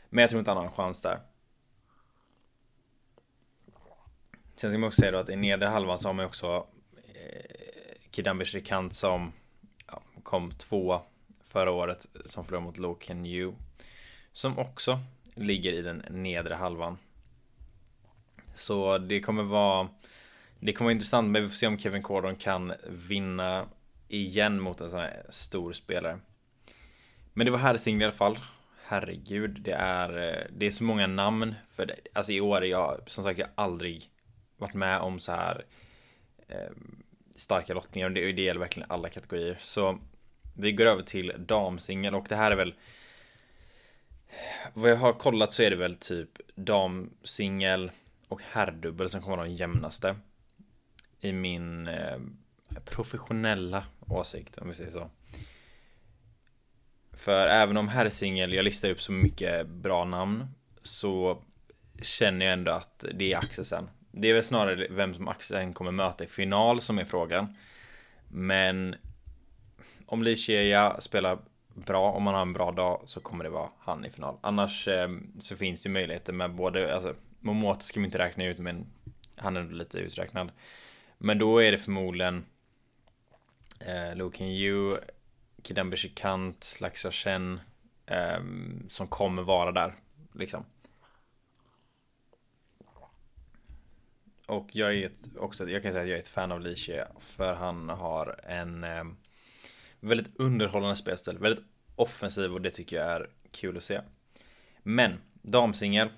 Men 0.08 0.22
jag 0.22 0.30
tror 0.30 0.38
inte 0.38 0.50
han 0.50 0.58
har 0.58 0.64
en 0.64 0.72
chans 0.72 1.02
där. 1.02 1.18
Sen 4.56 4.70
ska 4.70 4.78
man 4.78 4.88
också 4.88 5.00
säga 5.00 5.12
då 5.12 5.18
att 5.18 5.28
i 5.28 5.36
nedre 5.36 5.68
halvan 5.68 5.98
så 5.98 6.08
har 6.08 6.12
man 6.12 6.26
också 6.26 6.66
eh, 7.14 7.94
Kidambi 8.10 8.44
Shrikant 8.44 8.94
som 8.94 9.32
ja, 9.86 10.02
kom 10.22 10.50
två 10.50 11.00
förra 11.44 11.70
året 11.70 12.06
som 12.26 12.44
förlorade 12.44 12.66
mot 12.66 12.78
Low 12.78 12.94
Can 12.94 13.26
You. 13.26 13.52
Som 14.32 14.58
också 14.58 15.00
ligger 15.34 15.72
i 15.72 15.82
den 15.82 16.04
nedre 16.10 16.54
halvan. 16.54 16.98
Så 18.54 18.98
det 18.98 19.20
kommer 19.20 19.42
vara 19.42 19.88
Det 20.60 20.72
kommer 20.72 20.86
vara 20.86 20.92
intressant 20.92 21.30
men 21.30 21.42
vi 21.42 21.48
får 21.48 21.56
se 21.56 21.66
om 21.66 21.78
Kevin 21.78 22.02
Cordon 22.02 22.36
kan 22.36 22.72
vinna 22.88 23.68
igen 24.08 24.60
mot 24.60 24.80
en 24.80 24.90
sån 24.90 25.00
här 25.00 25.26
stor 25.28 25.72
spelare. 25.72 26.18
Men 27.32 27.44
det 27.44 27.50
var 27.50 27.58
herrsingel 27.58 28.02
i 28.02 28.04
alla 28.04 28.12
fall. 28.12 28.38
Herregud, 28.84 29.60
det 29.60 29.72
är, 29.72 30.28
eh, 30.28 30.46
det 30.50 30.66
är 30.66 30.70
så 30.70 30.84
många 30.84 31.06
namn. 31.06 31.54
För 31.74 31.86
det. 31.86 31.96
Alltså 32.12 32.32
i 32.32 32.40
år, 32.40 32.64
jag, 32.64 33.00
som 33.06 33.24
sagt, 33.24 33.38
jag 33.38 33.48
aldrig 33.54 34.11
varit 34.62 34.74
med 34.74 34.98
om 34.98 35.20
så 35.20 35.32
här 35.32 35.64
eh, 36.48 36.70
starka 37.36 37.74
lottningar 37.74 38.06
och 38.06 38.12
det, 38.12 38.32
det 38.32 38.42
gäller 38.42 38.60
verkligen 38.60 38.90
alla 38.90 39.08
kategorier. 39.08 39.58
Så 39.60 39.98
vi 40.56 40.72
går 40.72 40.86
över 40.86 41.02
till 41.02 41.32
damsingel 41.38 42.14
och 42.14 42.26
det 42.28 42.36
här 42.36 42.50
är 42.50 42.56
väl 42.56 42.74
vad 44.74 44.90
jag 44.90 44.96
har 44.96 45.12
kollat 45.12 45.52
så 45.52 45.62
är 45.62 45.70
det 45.70 45.76
väl 45.76 45.96
typ 45.96 46.28
damsingel 46.54 47.90
och 48.28 48.40
herrdubbel 48.42 49.08
som 49.08 49.22
kommer 49.22 49.36
vara 49.36 49.46
de 49.46 49.52
jämnaste. 49.52 50.16
I 51.20 51.32
min 51.32 51.86
eh, 51.86 52.18
professionella 52.84 53.84
åsikt 54.08 54.58
om 54.58 54.68
vi 54.68 54.74
säger 54.74 54.90
så. 54.90 55.10
För 57.12 57.46
även 57.46 57.76
om 57.76 57.88
herrsingel, 57.88 58.52
jag 58.52 58.64
listar 58.64 58.90
upp 58.90 59.00
så 59.00 59.12
mycket 59.12 59.66
bra 59.66 60.04
namn 60.04 60.46
så 60.82 61.42
känner 62.02 62.46
jag 62.46 62.52
ändå 62.52 62.72
att 62.72 63.04
det 63.14 63.32
är 63.32 63.38
Axelsen. 63.38 63.88
Det 64.12 64.28
är 64.28 64.34
väl 64.34 64.42
snarare 64.42 64.86
vem 64.90 65.14
som 65.14 65.28
Axén 65.28 65.72
kommer 65.72 65.90
möta 65.90 66.24
i 66.24 66.26
final 66.26 66.80
som 66.80 66.98
är 66.98 67.04
frågan. 67.04 67.56
Men 68.28 68.94
om 70.06 70.22
Lichia 70.22 71.00
spelar 71.00 71.38
bra, 71.74 72.12
om 72.12 72.22
man 72.22 72.34
har 72.34 72.42
en 72.42 72.52
bra 72.52 72.72
dag 72.72 73.02
så 73.04 73.20
kommer 73.20 73.44
det 73.44 73.50
vara 73.50 73.70
han 73.78 74.04
i 74.04 74.10
final. 74.10 74.36
Annars 74.40 74.88
eh, 74.88 75.10
så 75.38 75.56
finns 75.56 75.82
det 75.82 75.88
möjligheter 75.88 76.32
med 76.32 76.54
både, 76.54 76.94
alltså 76.94 77.14
Momota 77.40 77.80
ska 77.80 78.00
man 78.00 78.04
inte 78.04 78.18
räkna 78.18 78.44
ut 78.44 78.58
men 78.58 78.86
han 79.36 79.56
är 79.56 79.64
lite 79.64 79.98
uträknad. 79.98 80.52
Men 81.18 81.38
då 81.38 81.62
är 81.62 81.72
det 81.72 81.78
förmodligen 81.78 82.44
eh, 83.80 84.16
Loken 84.16 84.46
Yu, 84.46 84.96
Kidambi 85.62 85.96
Shikant, 85.96 86.76
Laxia 86.80 87.10
Chen 87.10 87.60
eh, 88.06 88.40
som 88.88 89.06
kommer 89.06 89.42
vara 89.42 89.72
där 89.72 89.94
liksom. 90.32 90.64
Och 94.52 94.76
jag 94.76 94.94
är 94.94 95.06
ett, 95.06 95.36
också, 95.36 95.68
jag 95.68 95.82
kan 95.82 95.92
säga 95.92 96.02
att 96.02 96.08
jag 96.08 96.16
är 96.16 96.22
ett 96.22 96.28
fan 96.28 96.52
av 96.52 96.60
Lichie 96.60 97.06
för 97.20 97.54
han 97.54 97.88
har 97.88 98.40
en 98.42 98.84
eh, 98.84 99.04
väldigt 100.00 100.36
underhållande 100.36 100.96
spelstil, 100.96 101.38
väldigt 101.38 101.64
offensiv 101.96 102.52
och 102.52 102.60
det 102.60 102.70
tycker 102.70 102.96
jag 102.96 103.06
är 103.06 103.30
kul 103.50 103.76
att 103.76 103.82
se. 103.82 104.00
Men 104.82 105.20
damsingel. 105.42 106.08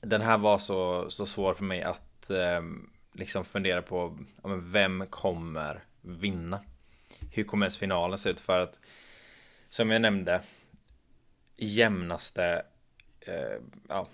Den 0.00 0.20
här 0.20 0.38
var 0.38 0.58
så, 0.58 1.10
så 1.10 1.26
svår 1.26 1.54
för 1.54 1.64
mig 1.64 1.82
att 1.82 2.30
eh, 2.30 2.62
liksom 3.12 3.44
fundera 3.44 3.82
på 3.82 4.18
ja, 4.42 4.48
vem 4.62 5.06
kommer 5.06 5.84
vinna? 6.00 6.60
Hur 7.32 7.44
kommer 7.44 7.66
ens 7.66 7.78
finalen 7.78 8.18
se 8.18 8.30
ut? 8.30 8.40
För 8.40 8.60
att 8.60 8.80
som 9.68 9.90
jag 9.90 10.02
nämnde 10.02 10.42
jämnaste 11.56 12.62
eh, 13.20 13.58
ja, 13.88 14.08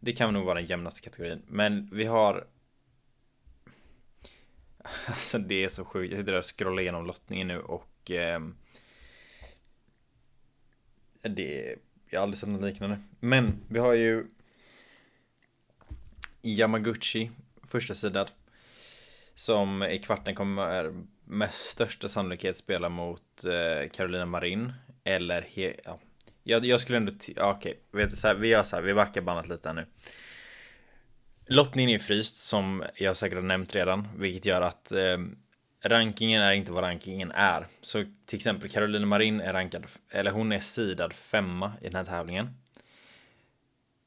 det 0.00 0.12
kan 0.12 0.34
nog 0.34 0.44
vara 0.44 0.54
den 0.54 0.66
jämnaste 0.66 1.00
kategorin. 1.00 1.42
Men 1.46 1.88
vi 1.92 2.04
har 2.04 2.46
Alltså 5.06 5.38
det 5.38 5.64
är 5.64 5.68
så 5.68 5.84
sjukt. 5.84 6.10
Jag 6.10 6.20
sitter 6.20 6.32
där 6.32 6.38
och 6.38 6.58
scrollar 6.58 6.82
igenom 6.82 7.06
lottningen 7.06 7.48
nu 7.48 7.60
och 7.60 8.10
eh, 8.10 8.40
det 11.22 11.76
Jag 12.10 12.18
har 12.18 12.22
aldrig 12.22 12.38
sett 12.38 12.48
något 12.48 12.62
liknande. 12.62 12.98
Men 13.20 13.60
vi 13.68 13.78
har 13.78 13.92
ju 13.92 14.26
Yamaguchi 16.42 17.30
första 17.62 17.94
sidan 17.94 18.26
som 19.34 19.82
i 19.82 19.98
kvarten 19.98 20.34
kommer 20.34 20.94
med 21.24 21.50
största 21.50 22.08
sannolikhet 22.08 22.56
spela 22.56 22.88
mot 22.88 23.44
eh, 23.44 23.90
Carolina 23.90 24.26
Marin 24.26 24.72
eller 25.04 25.42
he, 25.42 25.74
ja 25.84 25.98
jag, 26.48 26.64
jag 26.64 26.80
skulle 26.80 26.98
ändå 26.98 27.12
ja, 27.36 27.50
okej, 27.50 27.78
vet, 27.92 28.18
så 28.18 28.28
här, 28.28 28.34
vi 28.34 28.48
gör 28.48 28.62
så 28.62 28.76
här, 28.76 28.82
vi 28.82 28.94
backar 28.94 29.20
bandet 29.20 29.48
lite 29.48 29.68
här 29.68 29.74
nu. 29.74 29.86
Lottningen 31.46 31.90
är 31.90 31.98
fryst 31.98 32.36
som 32.36 32.84
jag 32.94 33.16
säkert 33.16 33.36
har 33.36 33.42
nämnt 33.42 33.74
redan, 33.74 34.08
vilket 34.16 34.44
gör 34.44 34.60
att 34.60 34.92
eh, 34.92 35.18
rankingen 35.82 36.42
är 36.42 36.52
inte 36.52 36.72
vad 36.72 36.84
rankingen 36.84 37.30
är. 37.30 37.66
Så 37.82 38.04
till 38.26 38.36
exempel 38.36 38.68
Caroline 38.68 39.08
Marin 39.08 39.40
är 39.40 39.52
rankad, 39.52 39.86
eller 40.10 40.30
hon 40.30 40.52
är 40.52 40.60
sidad 40.60 41.12
femma 41.12 41.72
i 41.80 41.84
den 41.84 41.94
här 41.94 42.04
tävlingen. 42.04 42.48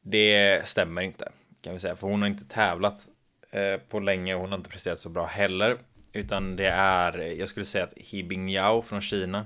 Det 0.01 0.67
stämmer 0.67 1.01
inte 1.01 1.31
kan 1.62 1.74
vi 1.74 1.79
säga, 1.79 1.95
för 1.95 2.07
hon 2.07 2.21
har 2.21 2.29
inte 2.29 2.45
tävlat 2.45 3.07
eh, 3.51 3.77
på 3.77 4.00
länge 4.00 4.36
och 4.36 4.41
hon 4.41 4.50
har 4.50 4.57
inte 4.57 4.69
presterat 4.69 5.00
så 5.00 5.10
bra 5.10 5.25
heller. 5.25 5.77
Utan 6.13 6.55
det 6.55 6.69
är, 6.69 7.17
jag 7.17 7.50
skulle 7.50 7.65
säga 7.65 7.83
att 7.83 7.93
Hibing 7.98 8.50
Yao 8.50 8.81
från 8.81 9.01
Kina 9.01 9.45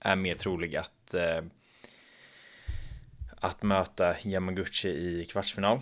är 0.00 0.16
mer 0.16 0.34
trolig 0.34 0.76
att 0.76 1.14
eh, 1.14 1.40
att 3.40 3.62
möta 3.62 4.16
Yamaguchi 4.24 4.88
i 4.88 5.24
kvartsfinal. 5.24 5.80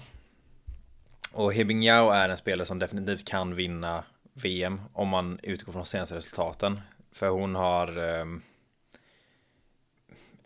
Och 1.33 1.55
Hibing 1.55 1.83
Yao 1.83 2.11
är 2.11 2.29
en 2.29 2.37
spelare 2.37 2.67
som 2.67 2.79
definitivt 2.79 3.29
kan 3.29 3.55
vinna 3.55 4.05
VM 4.33 4.81
om 4.93 5.09
man 5.09 5.41
utgår 5.43 5.73
från 5.73 5.83
de 5.83 5.87
senaste 5.87 6.17
resultaten. 6.17 6.81
För 7.13 7.29
hon 7.29 7.55
har 7.55 7.99
eh, 7.99 8.25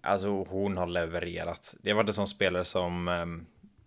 Alltså 0.03 0.29
hon 0.29 0.77
har 0.77 0.87
levererat. 0.87 1.75
Det 1.83 1.91
har 1.91 1.97
varit 1.97 2.09
en 2.09 2.15
sån 2.15 2.27
spelare 2.27 2.65
som 2.65 3.09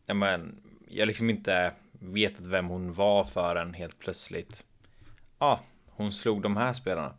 eh, 0.08 0.14
men, 0.14 0.62
Jag 0.88 1.08
liksom 1.08 1.30
inte 1.30 1.74
vetat 1.92 2.46
vem 2.46 2.68
hon 2.68 2.94
var 2.94 3.24
förrän 3.24 3.74
helt 3.74 4.00
plötsligt 4.00 4.64
Ja, 5.40 5.46
ah, 5.48 5.60
hon 5.86 6.14
slog 6.14 6.42
de 6.42 6.58
här 6.58 6.74
spelarna. 6.74 7.14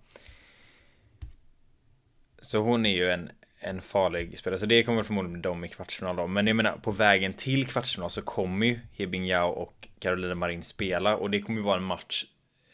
Så 2.41 2.59
hon 2.59 2.87
är 2.87 2.95
ju 2.95 3.11
en, 3.11 3.31
en 3.65 3.83
farlig 3.83 4.39
spelare. 4.39 4.59
Så 4.59 4.67
det 4.67 4.83
kommer 4.83 5.03
förmodligen 5.03 5.33
bli 5.33 5.43
dem 5.43 5.65
i 5.65 5.69
kvartsfinal 5.69 6.17
då. 6.17 6.27
Men 6.27 6.47
jag 6.47 6.57
menar 6.57 6.77
på 6.77 6.91
vägen 6.91 7.33
till 7.33 7.67
kvartsfinal 7.67 8.11
så 8.11 8.23
kommer 8.23 8.67
ju 8.67 8.81
Hebing 8.93 9.27
Yao 9.27 9.49
och 9.49 9.89
Carolina 9.99 10.35
Marin 10.35 10.63
spela. 10.63 11.17
Och 11.17 11.31
det 11.31 11.41
kommer 11.41 11.59
ju 11.59 11.65
vara 11.65 11.77
en 11.77 11.85
match 11.85 12.25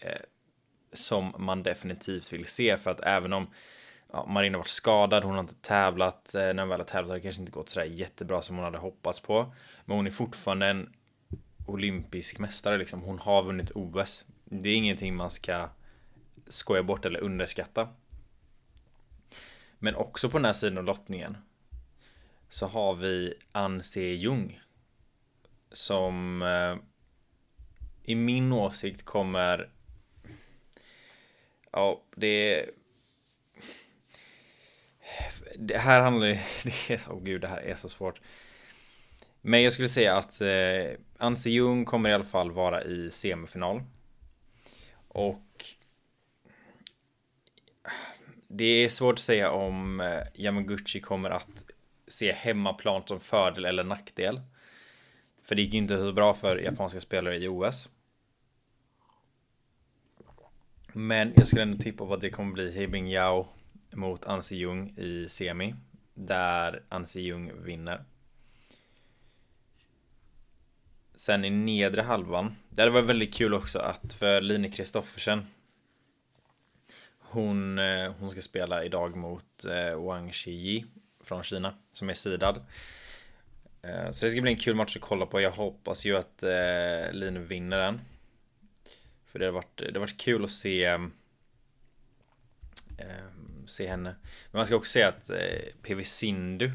eh, 0.01 0.21
som 0.93 1.35
man 1.39 1.63
definitivt 1.63 2.33
vill 2.33 2.47
se. 2.47 2.77
För 2.77 2.91
att 2.91 3.01
även 3.01 3.33
om 3.33 3.51
ja, 4.13 4.27
Marin 4.27 4.55
har 4.55 4.59
varit 4.59 4.69
skadad, 4.69 5.25
hon 5.25 5.33
har 5.33 5.41
inte 5.41 5.55
tävlat. 5.55 6.35
Eh, 6.35 6.41
när 6.41 6.59
hon 6.59 6.69
väl 6.69 6.81
har 6.81 6.87
tävlat 6.87 7.09
har 7.09 7.17
det 7.17 7.23
kanske 7.23 7.41
inte 7.41 7.53
gått 7.53 7.71
sådär 7.71 7.87
jättebra 7.87 8.43
som 8.43 8.57
hon 8.57 8.65
hade 8.65 8.79
hoppats 8.79 9.21
på. 9.21 9.55
Men 9.85 9.97
hon 9.97 10.07
är 10.07 10.11
fortfarande 10.11 10.67
en 10.67 10.93
olympisk 11.67 12.39
mästare 12.39 12.79
liksom. 12.79 13.03
Hon 13.03 13.19
har 13.19 13.43
vunnit 13.43 13.71
OS. 13.75 14.25
Det 14.45 14.71
är 14.71 14.77
ingenting 14.77 15.17
man 15.17 15.31
ska 15.31 15.69
skoja 16.49 16.83
bort 16.83 17.07
eller 17.07 17.21
underskatta. 17.21 17.89
Men 19.83 19.95
också 19.95 20.31
på 20.31 20.39
den 20.39 20.45
här 20.45 20.53
sidan 20.53 20.79
av 20.79 20.85
lottningen 20.85 21.37
så 22.49 22.67
har 22.67 22.95
vi 22.95 23.35
Ann-Se 23.53 24.15
Jung 24.15 24.61
som 25.73 26.43
eh, 26.43 26.77
i 28.03 28.15
min 28.15 28.53
åsikt 28.53 29.05
kommer 29.05 29.71
Ja, 31.73 32.03
det 32.17 32.67
Det 35.55 35.79
här 35.79 36.01
handlar 36.01 36.27
ju, 36.27 36.35
det 36.65 36.95
är, 36.95 37.01
oh 37.09 37.23
gud, 37.23 37.41
det 37.41 37.49
här 37.49 37.61
är 37.61 37.75
så 37.75 37.89
svårt. 37.89 38.21
Men 39.41 39.63
jag 39.63 39.73
skulle 39.73 39.89
säga 39.89 40.17
att 40.17 40.41
eh, 40.41 40.99
Anse 41.19 41.51
Jung 41.51 41.85
kommer 41.85 42.11
i 42.11 42.15
alla 42.15 42.25
fall 42.25 42.53
vara 42.53 42.85
i 42.85 43.11
semifinal. 43.11 43.83
Och 45.09 45.65
det 48.53 48.65
är 48.65 48.89
svårt 48.89 49.15
att 49.15 49.19
säga 49.19 49.51
om 49.51 50.01
eh, 50.01 50.21
Yamaguchi 50.35 51.01
kommer 51.01 51.31
att 51.31 51.65
se 52.09 52.33
hemmaplan 52.33 53.03
som 53.07 53.21
fördel 53.21 53.65
eller 53.65 53.85
nackdel. 53.85 54.41
För 55.43 55.55
det 55.55 55.63
gick 55.63 55.75
inte 55.75 55.99
så 55.99 56.13
bra 56.13 56.35
för 56.35 56.57
japanska 56.57 57.01
spelare 57.01 57.37
i 57.37 57.49
OS. 57.49 57.89
Men 60.93 61.33
jag 61.37 61.47
skulle 61.47 61.63
ändå 61.63 61.79
tippa 61.79 62.07
på 62.07 62.15
att 62.15 62.21
det 62.21 62.31
kommer 62.31 62.53
bli 62.53 62.73
Hebing 62.73 63.11
Yao 63.11 63.47
mot 63.93 64.25
Anse 64.25 64.57
Jung 64.57 64.95
i 64.97 65.29
semi. 65.29 65.75
Där 66.15 66.83
Anse 66.89 67.21
Jung 67.21 67.53
vinner. 67.63 68.05
Sen 71.15 71.45
i 71.45 71.51
nedre 71.51 72.03
halvan. 72.03 72.57
Det 72.69 72.91
var 72.91 73.03
väldigt 73.03 73.35
kul 73.35 73.55
också 73.55 73.79
att 73.79 74.13
för 74.13 74.41
Line 74.41 74.73
Kristoffersen. 74.73 75.47
Hon, 77.33 77.79
eh, 77.79 78.13
hon 78.19 78.31
ska 78.31 78.43
spela 78.43 78.85
idag 78.85 79.17
mot 79.17 79.65
eh, 79.65 80.03
Wang 80.05 80.33
Shiyi 80.33 80.85
från 81.21 81.43
Kina 81.43 81.75
som 81.93 82.11
är 82.11 82.15
sidad. 82.15 82.57
Eh, 83.83 84.11
så 84.13 84.27
det 84.27 84.31
ska 84.31 84.41
bli 84.41 84.53
en 84.53 84.59
kul 84.59 84.75
match 84.75 84.97
att 84.97 85.03
kolla 85.03 85.27
på. 85.27 85.41
Jag 85.41 85.51
hoppas 85.51 86.05
ju 86.05 86.17
att 86.17 86.45
Lin 87.13 87.47
vinner 87.47 87.79
den. 87.79 88.01
För 89.27 89.39
det 89.39 89.45
har 89.45 89.53
varit, 89.53 89.77
det 89.77 89.93
har 89.93 90.01
varit 90.01 90.21
kul 90.21 90.45
att 90.45 90.51
se 90.51 90.99
se 93.67 93.89
henne. 93.89 94.15
Men 94.51 94.59
man 94.59 94.67
ska 94.67 94.77
också 94.77 94.91
säga 94.91 95.09
att 95.09 95.31
PV 95.83 96.05
Sindu 96.05 96.73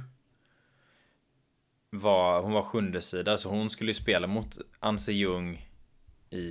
var, 1.89 2.41
hon 2.41 2.51
var 2.51 2.61
sjunde 2.61 3.01
sida 3.01 3.37
så 3.37 3.49
hon 3.49 3.69
skulle 3.69 3.89
ju 3.89 3.93
spela 3.93 4.27
mot 4.27 4.57
Anse 4.79 5.11
Jung 5.11 5.69
i, 6.29 6.43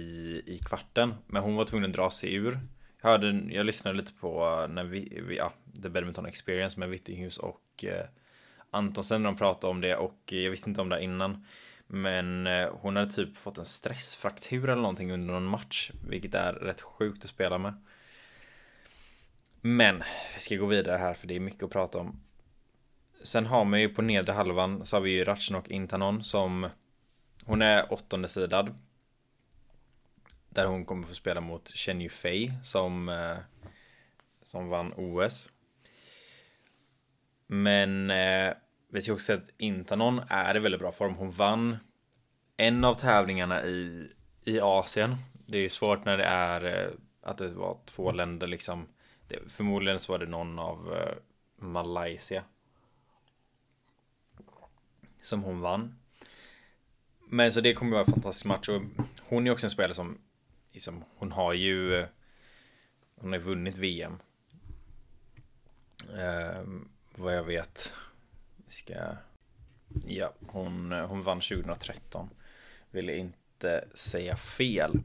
i 0.46 0.60
kvarten. 0.64 1.14
Men 1.26 1.42
hon 1.42 1.56
var 1.56 1.64
tvungen 1.64 1.90
att 1.90 1.96
dra 1.96 2.10
sig 2.10 2.34
ur. 2.34 2.60
Hörde, 3.04 3.42
jag 3.48 3.66
lyssnade 3.66 3.96
lite 3.96 4.12
på 4.12 4.60
eh, 4.62 4.68
när 4.68 4.84
vi, 4.84 5.22
vi 5.28 5.36
ja, 5.36 5.52
The 5.82 5.88
Badminton 5.88 6.26
Experience 6.26 6.80
med 6.80 6.88
Wittinghus 6.88 7.38
och 7.38 7.84
eh, 7.84 8.06
Antonsen 8.70 9.22
när 9.22 9.30
de 9.30 9.36
pratade 9.36 9.70
om 9.70 9.80
det 9.80 9.96
och 9.96 10.32
eh, 10.32 10.38
jag 10.38 10.50
visste 10.50 10.68
inte 10.68 10.80
om 10.80 10.88
det 10.88 11.02
innan. 11.02 11.46
Men 11.86 12.46
eh, 12.46 12.68
hon 12.72 12.96
hade 12.96 13.10
typ 13.10 13.36
fått 13.36 13.58
en 13.58 13.64
stressfraktur 13.64 14.64
eller 14.64 14.82
någonting 14.82 15.12
under 15.12 15.34
någon 15.34 15.44
match, 15.44 15.90
vilket 16.08 16.34
är 16.34 16.52
rätt 16.52 16.80
sjukt 16.80 17.24
att 17.24 17.30
spela 17.30 17.58
med. 17.58 17.74
Men 19.60 20.02
vi 20.34 20.40
ska 20.40 20.56
gå 20.56 20.66
vidare 20.66 20.96
här 20.96 21.14
för 21.14 21.26
det 21.26 21.36
är 21.36 21.40
mycket 21.40 21.62
att 21.62 21.70
prata 21.70 21.98
om. 21.98 22.20
Sen 23.22 23.46
har 23.46 23.64
man 23.64 23.80
ju 23.80 23.88
på 23.88 24.02
nedre 24.02 24.32
halvan 24.32 24.86
så 24.86 24.96
har 24.96 25.00
vi 25.00 25.10
ju 25.10 25.24
Ratchnok 25.24 25.68
Intanon 25.68 26.24
som 26.24 26.68
hon 27.44 27.62
är 27.62 27.92
åttonde 27.92 28.28
sidad. 28.28 28.74
Där 30.54 30.66
hon 30.66 30.84
kommer 30.84 31.06
få 31.06 31.14
spela 31.14 31.40
mot 31.40 31.68
Chen 31.68 32.00
Yufei 32.00 32.52
som 32.62 33.08
eh, 33.08 33.36
som 34.42 34.68
vann 34.68 34.92
OS. 34.96 35.50
Men 37.46 38.10
eh, 38.10 38.54
vi 38.88 39.02
ser 39.02 39.12
också 39.12 39.32
att 39.32 39.50
Intanon 39.56 40.20
är 40.28 40.56
i 40.56 40.58
väldigt 40.58 40.80
bra 40.80 40.92
form. 40.92 41.14
Hon 41.14 41.30
vann 41.30 41.76
en 42.56 42.84
av 42.84 42.94
tävlingarna 42.94 43.64
i, 43.64 44.12
i 44.44 44.60
Asien. 44.60 45.16
Det 45.46 45.58
är 45.58 45.62
ju 45.62 45.70
svårt 45.70 46.04
när 46.04 46.18
det 46.18 46.24
är 46.24 46.64
eh, 46.64 46.90
att 47.22 47.38
det 47.38 47.48
var 47.48 47.78
två 47.84 48.12
länder 48.12 48.46
liksom. 48.46 48.88
Det, 49.28 49.38
förmodligen 49.48 49.98
så 49.98 50.12
var 50.12 50.18
det 50.18 50.26
någon 50.26 50.58
av 50.58 50.94
eh, 50.94 51.14
Malaysia 51.56 52.44
som 55.22 55.42
hon 55.42 55.60
vann. 55.60 55.98
Men 57.28 57.52
så 57.52 57.60
det 57.60 57.74
kommer 57.74 57.90
att 57.90 57.94
vara 57.94 58.06
en 58.06 58.12
fantastisk 58.12 58.46
match 58.46 58.68
och 58.68 58.82
hon 59.28 59.46
är 59.46 59.50
också 59.50 59.66
en 59.66 59.70
spelare 59.70 59.94
som 59.94 60.18
liksom, 60.74 61.04
hon 61.16 61.32
har 61.32 61.52
ju 61.52 61.94
eh, 61.94 62.06
hon 63.16 63.32
har 63.32 63.38
vunnit 63.38 63.76
VM. 63.76 64.18
Eh, 66.18 66.62
vad 67.14 67.36
jag 67.36 67.44
vet. 67.44 67.92
Ska 68.68 68.94
Ja, 70.06 70.32
hon, 70.46 70.92
eh, 70.92 71.06
hon 71.06 71.22
vann 71.22 71.40
2013. 71.40 72.30
Vill 72.90 73.10
inte 73.10 73.84
säga 73.94 74.36
fel. 74.36 75.00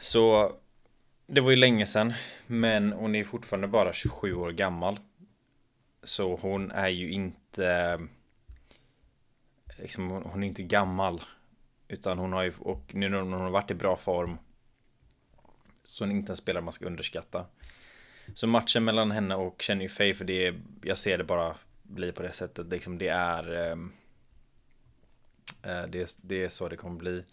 Så 0.00 0.52
det 1.26 1.40
var 1.40 1.50
ju 1.50 1.56
länge 1.56 1.86
sedan, 1.86 2.12
men 2.46 2.92
hon 2.92 3.14
är 3.14 3.24
fortfarande 3.24 3.68
bara 3.68 3.92
27 3.92 4.34
år 4.34 4.50
gammal. 4.50 4.98
Så 6.02 6.36
hon 6.36 6.70
är 6.70 6.88
ju 6.88 7.10
inte 7.10 7.66
eh, 7.66 8.00
liksom, 9.78 10.10
hon, 10.10 10.42
är 10.42 10.46
inte 10.46 10.62
gammal. 10.62 11.22
Utan 11.88 12.18
hon 12.18 12.32
har 12.32 12.42
ju, 12.42 12.52
och 12.58 12.94
nu 12.94 13.08
när 13.08 13.20
hon 13.20 13.32
har 13.32 13.50
varit 13.50 13.70
i 13.70 13.74
bra 13.74 13.96
form. 13.96 14.38
Så 15.84 16.04
hon 16.04 16.10
är 16.10 16.14
inte 16.16 16.32
en 16.32 16.36
spelare 16.36 16.64
man 16.64 16.72
ska 16.72 16.86
underskatta. 16.86 17.46
Så 18.34 18.46
matchen 18.46 18.84
mellan 18.84 19.10
henne 19.10 19.34
och 19.34 19.62
Chenny 19.62 19.88
Fay, 19.88 20.14
för 20.14 20.24
det 20.24 20.46
är, 20.46 20.60
jag 20.82 20.98
ser 20.98 21.18
det 21.18 21.24
bara 21.24 21.56
bli 21.82 22.12
på 22.12 22.22
det 22.22 22.32
sättet. 22.32 22.66
Liksom 22.66 22.98
det 22.98 23.08
är 23.08 23.54
ehm, 23.54 23.92
eh, 25.62 25.82
det, 25.88 26.18
det 26.22 26.44
är 26.44 26.48
så 26.48 26.68
det 26.68 26.76
kommer 26.76 26.98
bli. 26.98 27.24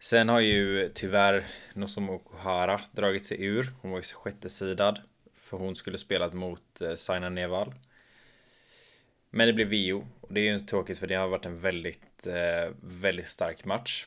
Sen 0.00 0.28
har 0.28 0.40
ju 0.40 0.90
tyvärr 0.94 1.46
Nozomu 1.74 2.12
Okuhara 2.12 2.80
dragit 2.92 3.26
sig 3.26 3.44
ur. 3.44 3.72
Hon 3.80 3.90
var 3.90 3.98
ju 3.98 4.02
sjätte 4.02 4.50
sidad. 4.50 5.00
För 5.36 5.56
hon 5.56 5.76
skulle 5.76 5.98
spelat 5.98 6.32
mot 6.32 6.80
eh, 6.80 6.94
Saina 6.94 7.28
Neval. 7.28 7.74
Men 9.30 9.46
det 9.46 9.52
blev 9.52 9.68
VO 9.68 10.06
och 10.26 10.34
det 10.34 10.40
är 10.40 10.44
ju 10.44 10.58
tråkigt 10.58 10.98
för 10.98 11.06
det 11.06 11.14
har 11.14 11.28
varit 11.28 11.46
en 11.46 11.60
väldigt, 11.60 12.26
eh, 12.26 12.72
väldigt 12.80 13.28
stark 13.28 13.64
match. 13.64 14.06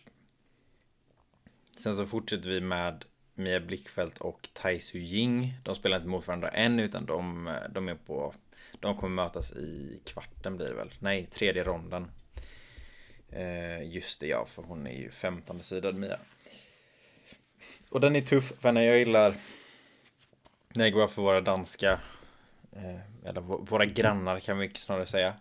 Sen 1.78 1.96
så 1.96 2.06
fortsätter 2.06 2.50
vi 2.50 2.62
med 2.62 3.06
Mia 3.34 3.60
Blickfeldt 3.60 4.18
och 4.18 4.50
Tai 4.54 4.80
Su 4.80 5.00
Ying. 5.00 5.54
De 5.64 5.76
spelar 5.76 5.98
inte 5.98 6.10
mot 6.10 6.28
varandra 6.28 6.50
än 6.50 6.80
utan 6.80 7.06
de, 7.06 7.56
de 7.70 7.90
är 7.90 7.96
på 7.96 8.34
De 8.80 8.98
kommer 8.98 9.24
mötas 9.24 9.52
i 9.52 10.02
kvarten 10.06 10.58
blir 10.58 10.68
det 10.68 10.74
väl? 10.74 10.94
Nej, 11.00 11.26
tredje 11.26 11.64
ronden. 11.64 12.12
Eh, 13.30 13.84
just 13.84 14.20
det 14.20 14.28
ja, 14.28 14.46
för 14.46 14.64
hon 14.64 14.88
är 14.88 15.00
ju 15.00 15.12
15 15.12 15.64
sidad 15.64 15.96
Mia. 15.96 16.20
Och 17.90 18.02
den 18.02 18.16
är 18.16 18.22
tuff, 18.22 18.54
för 18.60 18.72
när 18.72 18.82
jag 18.82 19.00
gillar 19.00 19.36
när 20.74 20.86
det 20.86 20.92
går 20.92 21.08
för 21.08 21.22
våra 21.22 21.42
danska 21.42 22.00
Eh, 22.72 23.30
eller 23.30 23.42
våra 23.42 23.86
grannar 23.86 24.40
kan 24.40 24.58
vi 24.58 24.70
snarare 24.74 25.06
säga. 25.06 25.34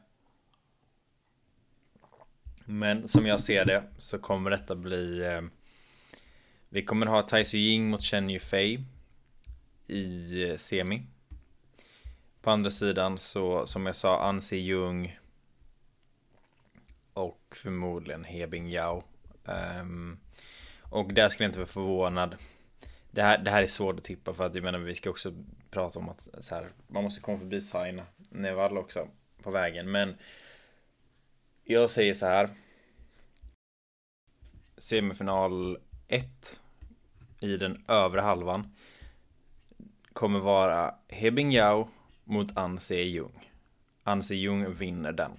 Men 2.71 3.09
som 3.09 3.27
jag 3.27 3.41
ser 3.41 3.65
det 3.65 3.85
så 3.99 4.19
kommer 4.19 4.51
detta 4.51 4.75
bli 4.75 5.27
eh, 5.27 5.43
Vi 6.69 6.85
kommer 6.85 7.07
ha 7.07 7.23
Tai 7.23 7.45
Ying 7.55 7.91
mot 7.91 8.03
Chen 8.03 8.31
Yufei 8.31 8.85
I 9.87 10.43
eh, 10.51 10.57
semi. 10.57 11.03
På 12.41 12.51
andra 12.51 12.71
sidan 12.71 13.19
så 13.19 13.67
som 13.67 13.87
jag 13.87 13.97
sa 13.97 14.23
Anse 14.23 14.57
Jung 14.57 15.19
Och 17.13 17.57
förmodligen 17.57 18.25
Hebing 18.25 18.71
Yao 18.71 19.05
um, 19.45 19.55
ehm, 19.55 20.19
Och 20.83 21.15
där 21.15 21.29
skulle 21.29 21.45
jag 21.45 21.49
inte 21.49 21.59
vara 21.59 21.69
förvånad. 21.69 22.37
Det 23.11 23.23
här, 23.23 23.39
det 23.39 23.51
här 23.51 23.63
är 23.63 23.67
svårt 23.67 23.97
att 23.97 24.05
tippa 24.05 24.35
för 24.35 24.47
att 24.47 24.55
jag 24.55 24.65
menar 24.65 24.79
vi 24.79 24.95
ska 24.95 25.11
också 25.11 25.35
prata 25.71 25.99
om 25.99 26.09
att 26.09 26.29
så 26.39 26.55
här, 26.55 26.69
man 26.87 27.05
måste 27.05 27.21
komma 27.21 27.39
förbi 27.39 27.61
Saina 27.61 28.07
Neval 28.31 28.79
också 28.79 29.09
på 29.43 29.51
vägen. 29.51 29.91
Men 29.91 30.17
jag 31.71 31.91
säger 31.91 32.15
så 32.15 32.27
här. 32.27 32.51
Semifinal 34.79 35.79
1 36.09 36.61
i 37.41 37.57
den 37.57 37.85
övre 37.89 38.21
halvan 38.21 38.75
kommer 40.13 40.39
vara 40.39 40.95
Hebing 41.09 41.53
Yao 41.53 41.89
mot 42.25 42.57
An 42.57 42.81
Se 42.81 43.03
Jung. 43.03 43.51
An 44.03 44.23
Se 44.23 44.35
Jung 44.35 44.75
vinner 44.75 45.13
den. 45.13 45.33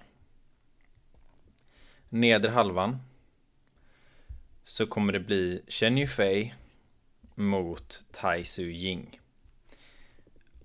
Nedre 2.08 2.50
halvan 2.50 2.98
så 4.64 4.86
kommer 4.86 5.12
det 5.12 5.20
bli 5.20 5.62
Chen 5.68 5.98
Yufei 5.98 6.54
mot 7.34 8.04
Tai 8.10 8.44
Su 8.44 8.62
Ying. 8.62 9.20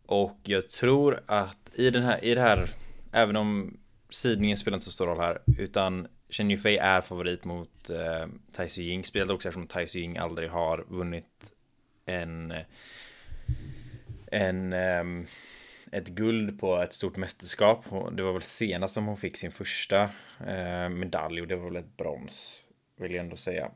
Och 0.06 0.40
jag 0.44 0.70
tror 0.70 1.24
att 1.26 1.72
i 1.74 1.90
den 1.90 2.04
här, 2.04 2.24
i 2.24 2.36
det 2.36 2.42
här, 2.42 2.70
även 3.12 3.36
om 3.36 3.78
sidningen 4.16 4.58
spelar 4.58 4.76
inte 4.76 4.86
så 4.86 4.92
stor 4.92 5.08
roll 5.08 5.20
här, 5.20 5.42
utan 5.58 6.08
Chen 6.30 6.52
Yufei 6.52 6.78
är 6.78 7.02
favorit 7.02 7.46
mot 7.46 7.90
eh, 7.90 8.28
Tai 8.52 8.70
Su 8.70 8.82
Ying, 8.82 9.06
speciellt 9.06 9.32
också 9.32 9.48
eftersom 9.48 9.68
Tai 9.68 9.88
Su 9.88 10.00
Ying 10.00 10.18
aldrig 10.18 10.50
har 10.50 10.86
vunnit 10.88 11.54
en 12.06 12.52
eh, 12.52 12.64
en 14.32 14.74
um, 14.74 15.28
ett 15.92 16.08
guld 16.08 16.60
på 16.60 16.82
ett 16.82 16.94
stort 16.94 17.18
mästerskap. 17.18 17.86
Det 18.12 18.24
var 18.24 18.34
väl 18.34 18.42
senast 18.42 18.94
som 18.94 19.06
hon 19.06 19.18
fick 19.18 19.38
sin 19.38 19.52
första 19.52 20.02
eh, 20.48 20.90
medalj 20.90 21.42
och 21.42 21.48
det 21.48 21.56
var 21.56 21.66
väl 21.66 21.76
ett 21.76 21.98
brons, 21.98 22.64
vill 22.96 23.12
jag 23.12 23.24
ändå 23.24 23.36
säga. 23.36 23.72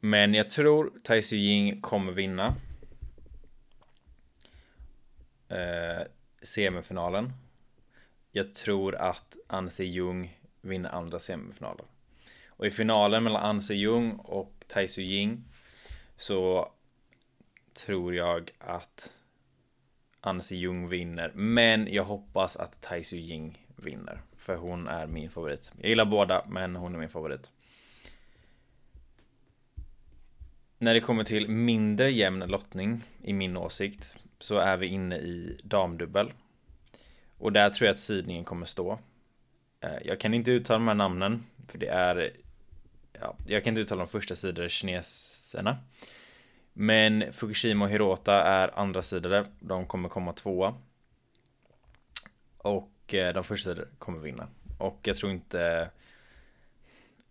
Men 0.00 0.34
jag 0.34 0.50
tror 0.50 0.92
Tai 1.02 1.22
Ying 1.32 1.80
kommer 1.80 2.12
vinna. 2.12 2.54
Eh, 5.48 6.06
semifinalen. 6.42 7.32
Jag 8.36 8.54
tror 8.54 8.94
att 8.94 9.36
Anse 9.46 9.84
Jung 9.84 10.38
vinner 10.60 10.90
andra 10.90 11.18
semifinalen. 11.18 11.86
Och 12.48 12.66
i 12.66 12.70
finalen 12.70 13.24
mellan 13.24 13.42
Anse 13.42 13.74
Jung 13.74 14.12
och 14.12 14.64
Tai 14.66 14.88
Ying 14.98 15.44
så 16.16 16.72
tror 17.86 18.14
jag 18.14 18.50
att 18.58 19.12
Anse 20.20 20.56
Jung 20.56 20.88
vinner. 20.88 21.32
Men 21.34 21.88
jag 21.92 22.04
hoppas 22.04 22.56
att 22.56 22.80
Tai 22.80 23.02
Ying 23.12 23.66
vinner. 23.76 24.22
För 24.36 24.56
hon 24.56 24.88
är 24.88 25.06
min 25.06 25.30
favorit. 25.30 25.72
Jag 25.80 25.88
gillar 25.88 26.04
båda, 26.04 26.44
men 26.48 26.76
hon 26.76 26.94
är 26.94 26.98
min 26.98 27.08
favorit. 27.08 27.50
När 30.78 30.94
det 30.94 31.00
kommer 31.00 31.24
till 31.24 31.48
mindre 31.48 32.10
jämn 32.10 32.40
lottning, 32.46 33.02
i 33.22 33.32
min 33.32 33.56
åsikt, 33.56 34.14
så 34.38 34.56
är 34.56 34.76
vi 34.76 34.86
inne 34.86 35.16
i 35.16 35.60
damdubbel. 35.64 36.32
Och 37.38 37.52
där 37.52 37.70
tror 37.70 37.86
jag 37.86 37.94
att 37.94 38.00
sidningen 38.00 38.44
kommer 38.44 38.66
stå. 38.66 38.98
Eh, 39.80 39.98
jag 40.04 40.20
kan 40.20 40.34
inte 40.34 40.50
uttala 40.50 40.78
de 40.78 40.88
här 40.88 40.94
namnen, 40.94 41.44
för 41.68 41.78
det 41.78 41.88
är... 41.88 42.30
Ja, 43.20 43.36
jag 43.46 43.64
kan 43.64 43.70
inte 43.70 43.80
uttala 43.80 44.04
de 44.04 44.08
första 44.08 44.36
sidor 44.36 44.68
kineserna. 44.68 45.76
Men 46.72 47.32
Fukushima 47.32 47.84
och 47.84 47.90
Hirota 47.90 48.42
är 48.42 48.78
andra 48.78 49.02
sidor. 49.02 49.46
De 49.60 49.86
kommer 49.86 50.08
komma 50.08 50.32
tvåa. 50.32 50.74
Och 52.58 53.14
eh, 53.14 53.34
de 53.34 53.44
första 53.44 53.70
sidor 53.70 53.88
kommer 53.98 54.18
vinna. 54.18 54.48
Och 54.78 55.00
jag 55.02 55.16
tror 55.16 55.32
inte... 55.32 55.90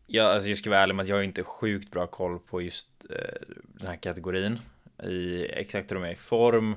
Jag, 0.05 0.25
alltså 0.25 0.49
jag 0.49 0.57
ska 0.57 0.69
vara 0.69 0.79
ärlig 0.79 0.95
med 0.95 1.03
att 1.03 1.09
jag 1.09 1.15
har 1.15 1.23
inte 1.23 1.43
sjukt 1.43 1.91
bra 1.91 2.07
koll 2.07 2.39
på 2.39 2.61
just 2.61 3.05
eh, 3.09 3.47
den 3.63 3.87
här 3.87 3.95
kategorin. 3.95 4.59
I 5.03 5.45
exakt 5.45 5.91
hur 5.91 5.95
de 5.95 6.03
är 6.03 6.11
i 6.11 6.15
form. 6.15 6.75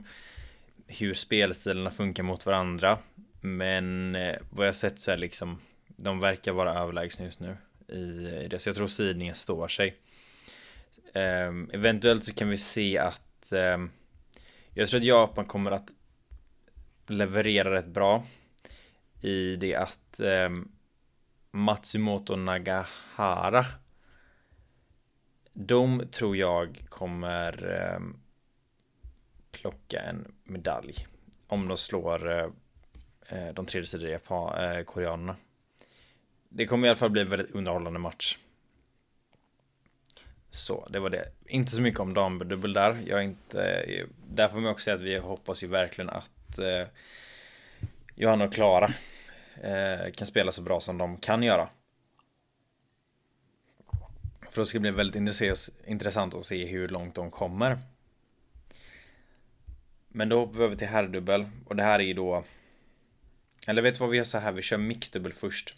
Hur 0.87 1.15
spelstilarna 1.15 1.91
funkar 1.91 2.23
mot 2.23 2.47
varandra. 2.47 2.99
Men 3.41 4.15
eh, 4.15 4.37
vad 4.51 4.67
jag 4.67 4.75
sett 4.75 4.99
så 4.99 5.11
är 5.11 5.17
liksom 5.17 5.59
de 5.87 6.21
verkar 6.21 6.53
vara 6.53 6.75
överlägsna 6.75 7.25
just 7.25 7.41
nu 7.41 7.57
i, 7.89 7.99
i 8.45 8.49
det. 8.51 8.59
Så 8.59 8.69
jag 8.69 8.77
tror 8.77 8.87
sidningen 8.87 9.35
står 9.35 9.69
sig. 9.69 9.97
Um, 11.15 11.71
eventuellt 11.73 12.25
så 12.25 12.35
kan 12.35 12.49
vi 12.49 12.59
se 12.59 12.99
att 12.99 13.53
um, 13.53 13.91
jag 14.75 14.89
tror 14.89 15.01
att 15.01 15.07
Japan 15.07 15.45
kommer 15.45 15.71
att 15.71 15.89
leverera 17.07 17.75
rätt 17.75 17.87
bra 17.87 18.25
i 19.21 19.57
det 19.57 19.75
att 19.75 20.21
um, 20.21 20.73
Matsumoto 21.51 22.37
Nagahara 22.37 23.67
de 25.53 26.03
tror 26.11 26.37
jag 26.37 26.85
kommer 26.89 27.65
plocka 29.67 30.01
en 30.01 30.35
medalj 30.45 31.07
om 31.47 31.69
de 31.69 31.77
slår 31.77 32.31
eh, 32.31 32.49
eh, 33.29 33.55
de 33.55 33.67
tredje 33.67 33.87
sidor 33.87 34.19
på 34.19 34.57
eh, 34.59 34.83
koreanerna. 34.85 35.37
Det 36.49 36.67
kommer 36.67 36.87
i 36.87 36.91
alla 36.91 36.97
fall 36.97 37.11
bli 37.11 37.23
en 37.23 37.31
väldigt 37.31 37.51
underhållande 37.51 37.99
match. 37.99 38.39
Så 40.51 40.89
det 40.91 40.99
var 40.99 41.11
det. 41.11 41.25
Inte 41.47 41.73
så 41.73 41.83
mycket 41.83 42.01
om 42.01 42.15
damdubbel 42.15 42.73
där. 42.73 43.03
Jag 43.07 43.19
är 43.19 43.23
inte... 43.23 43.85
Där 44.29 44.49
får 44.49 44.61
man 44.61 44.71
också 44.71 44.85
säga 44.85 44.95
att 44.95 45.03
vi 45.03 45.19
hoppas 45.19 45.63
ju 45.63 45.67
verkligen 45.67 46.11
att 46.11 46.59
eh, 46.59 46.87
Johanna 48.15 48.45
och 48.45 48.53
Klara 48.53 48.95
eh, 49.63 50.11
kan 50.13 50.27
spela 50.27 50.53
så 50.53 50.63
bra 50.63 50.81
som 50.81 50.99
de 50.99 51.17
kan 51.17 51.43
göra. 51.43 51.69
För 54.51 54.61
då 54.61 54.65
ska 54.65 54.79
det 54.79 54.81
bli 54.81 54.91
väldigt 54.91 55.41
intressant 55.87 56.35
att 56.35 56.45
se 56.45 56.67
hur 56.67 56.89
långt 56.89 57.15
de 57.15 57.31
kommer. 57.31 57.79
Men 60.17 60.29
då 60.29 60.39
hoppar 60.39 60.59
vi 60.59 60.65
över 60.65 60.77
till 60.77 60.89
herrdubbel 60.89 61.47
och 61.65 61.77
det 61.77 61.83
här 61.83 61.99
är 61.99 62.05
ju 62.05 62.15
då 62.15 62.45
Eller 63.67 63.83
vet 63.83 63.95
du 63.95 64.01
vad 64.01 64.11
vi 64.11 64.17
gör 64.17 64.25
så 64.25 64.39
här? 64.39 64.53
Vi 64.53 64.63
kör 64.63 64.79
mixdubbel 64.79 65.33
först 65.33 65.77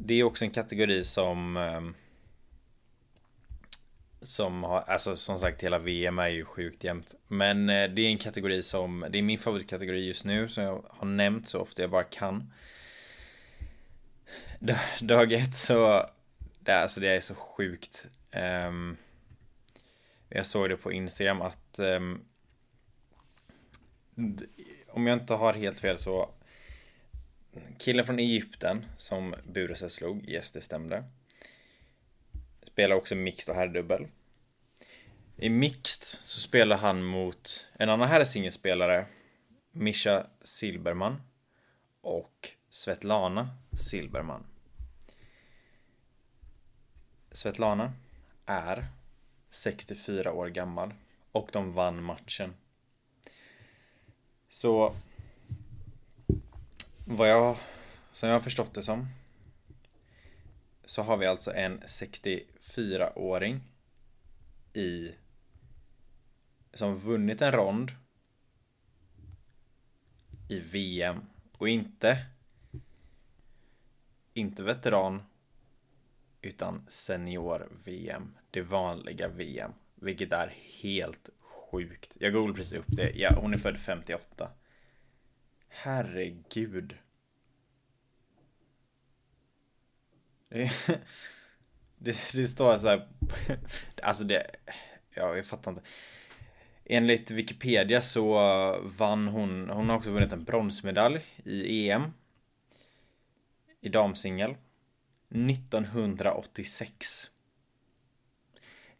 det 0.00 0.14
är 0.14 0.24
också 0.24 0.44
en 0.44 0.50
kategori 0.50 1.04
som 1.04 1.56
ehm, 1.56 1.94
som 4.20 4.64
har, 4.64 4.80
alltså 4.80 5.16
som 5.16 5.38
sagt 5.38 5.62
hela 5.62 5.78
VM 5.78 6.18
är 6.18 6.28
ju 6.28 6.44
sjukt 6.44 6.84
jämnt. 6.84 7.14
Men 7.28 7.68
eh, 7.68 7.90
det 7.90 8.02
är 8.02 8.08
en 8.08 8.18
kategori 8.18 8.62
som, 8.62 9.06
det 9.10 9.18
är 9.18 9.22
min 9.22 9.38
favoritkategori 9.38 10.06
just 10.06 10.24
nu 10.24 10.48
som 10.48 10.62
jag 10.62 10.84
har 10.88 11.06
nämnt 11.06 11.48
så 11.48 11.60
ofta 11.60 11.82
jag 11.82 11.90
bara 11.90 12.04
kan. 12.04 12.52
Dag 15.00 15.32
ett 15.32 15.56
så, 15.56 16.10
det, 16.60 16.78
alltså 16.78 17.00
det 17.00 17.08
är 17.08 17.20
så 17.20 17.34
sjukt. 17.34 18.06
Um, 18.32 18.96
jag 20.28 20.46
såg 20.46 20.68
det 20.68 20.76
på 20.76 20.92
Instagram 20.92 21.42
att 21.42 21.78
um, 21.78 22.24
om 24.88 25.06
jag 25.06 25.18
inte 25.18 25.34
har 25.34 25.52
helt 25.52 25.80
fel 25.80 25.98
så 25.98 26.30
killen 27.78 28.06
från 28.06 28.18
Egypten 28.18 28.86
som 28.96 29.34
Burese 29.44 29.90
slog, 29.90 30.28
yes 30.28 30.52
det 30.52 30.60
stämde. 30.60 31.04
Spelar 32.62 32.96
också 32.96 33.14
mixed 33.14 33.52
och 33.52 33.60
herrdubbel. 33.60 34.06
I 35.36 35.48
mixed 35.48 36.18
så 36.20 36.40
spelar 36.40 36.76
han 36.76 37.04
mot 37.04 37.68
en 37.78 37.88
annan 37.88 38.08
herrsingelspelare, 38.08 39.06
Misha 39.72 40.26
Silberman 40.40 41.22
och 42.00 42.48
Svetlana 42.70 43.48
Silberman. 43.72 44.46
Svetlana 47.32 47.92
är 48.46 48.84
64 49.50 50.32
år 50.32 50.48
gammal 50.48 50.94
och 51.32 51.50
de 51.52 51.72
vann 51.72 52.02
matchen. 52.02 52.54
Så 54.48 54.96
vad 57.04 57.28
jag, 57.28 57.56
som 58.12 58.28
jag 58.28 58.36
har 58.36 58.40
förstått 58.40 58.74
det 58.74 58.82
som, 58.82 59.08
så 60.84 61.02
har 61.02 61.16
vi 61.16 61.26
alltså 61.26 61.54
en 61.54 61.80
64-åring 61.80 63.60
i 64.72 65.14
som 66.72 66.96
vunnit 66.96 67.42
en 67.42 67.52
rond 67.52 67.90
i 70.48 70.60
VM 70.60 71.20
och 71.58 71.68
inte 71.68 72.26
inte 74.34 74.62
veteran 74.62 75.22
utan 76.42 76.86
senior 76.88 77.68
VM, 77.84 78.36
det 78.50 78.62
vanliga 78.62 79.28
VM, 79.28 79.72
vilket 79.94 80.32
är 80.32 80.54
helt 80.82 81.30
sjukt. 81.40 82.16
Jag 82.20 82.32
googlade 82.32 82.56
precis 82.56 82.78
upp 82.78 82.86
det. 82.86 83.10
Ja, 83.14 83.34
hon 83.40 83.54
är 83.54 83.58
född 83.58 83.78
58. 83.80 84.50
Herregud. 85.68 86.96
Det, 90.48 90.70
det, 91.98 92.32
det 92.32 92.48
står 92.48 92.78
så 92.78 92.88
här. 92.88 93.08
Alltså 94.02 94.24
det. 94.24 94.50
Ja, 95.14 95.36
jag 95.36 95.46
fattar 95.46 95.70
inte. 95.70 95.82
Enligt 96.84 97.30
Wikipedia 97.30 98.00
så 98.00 98.32
vann 98.82 99.28
hon. 99.28 99.70
Hon 99.70 99.88
har 99.88 99.96
också 99.96 100.10
vunnit 100.10 100.32
en 100.32 100.44
bronsmedalj 100.44 101.24
i 101.44 101.90
EM. 101.90 102.12
I 103.80 103.88
damsingel. 103.88 104.54
1986. 105.28 107.30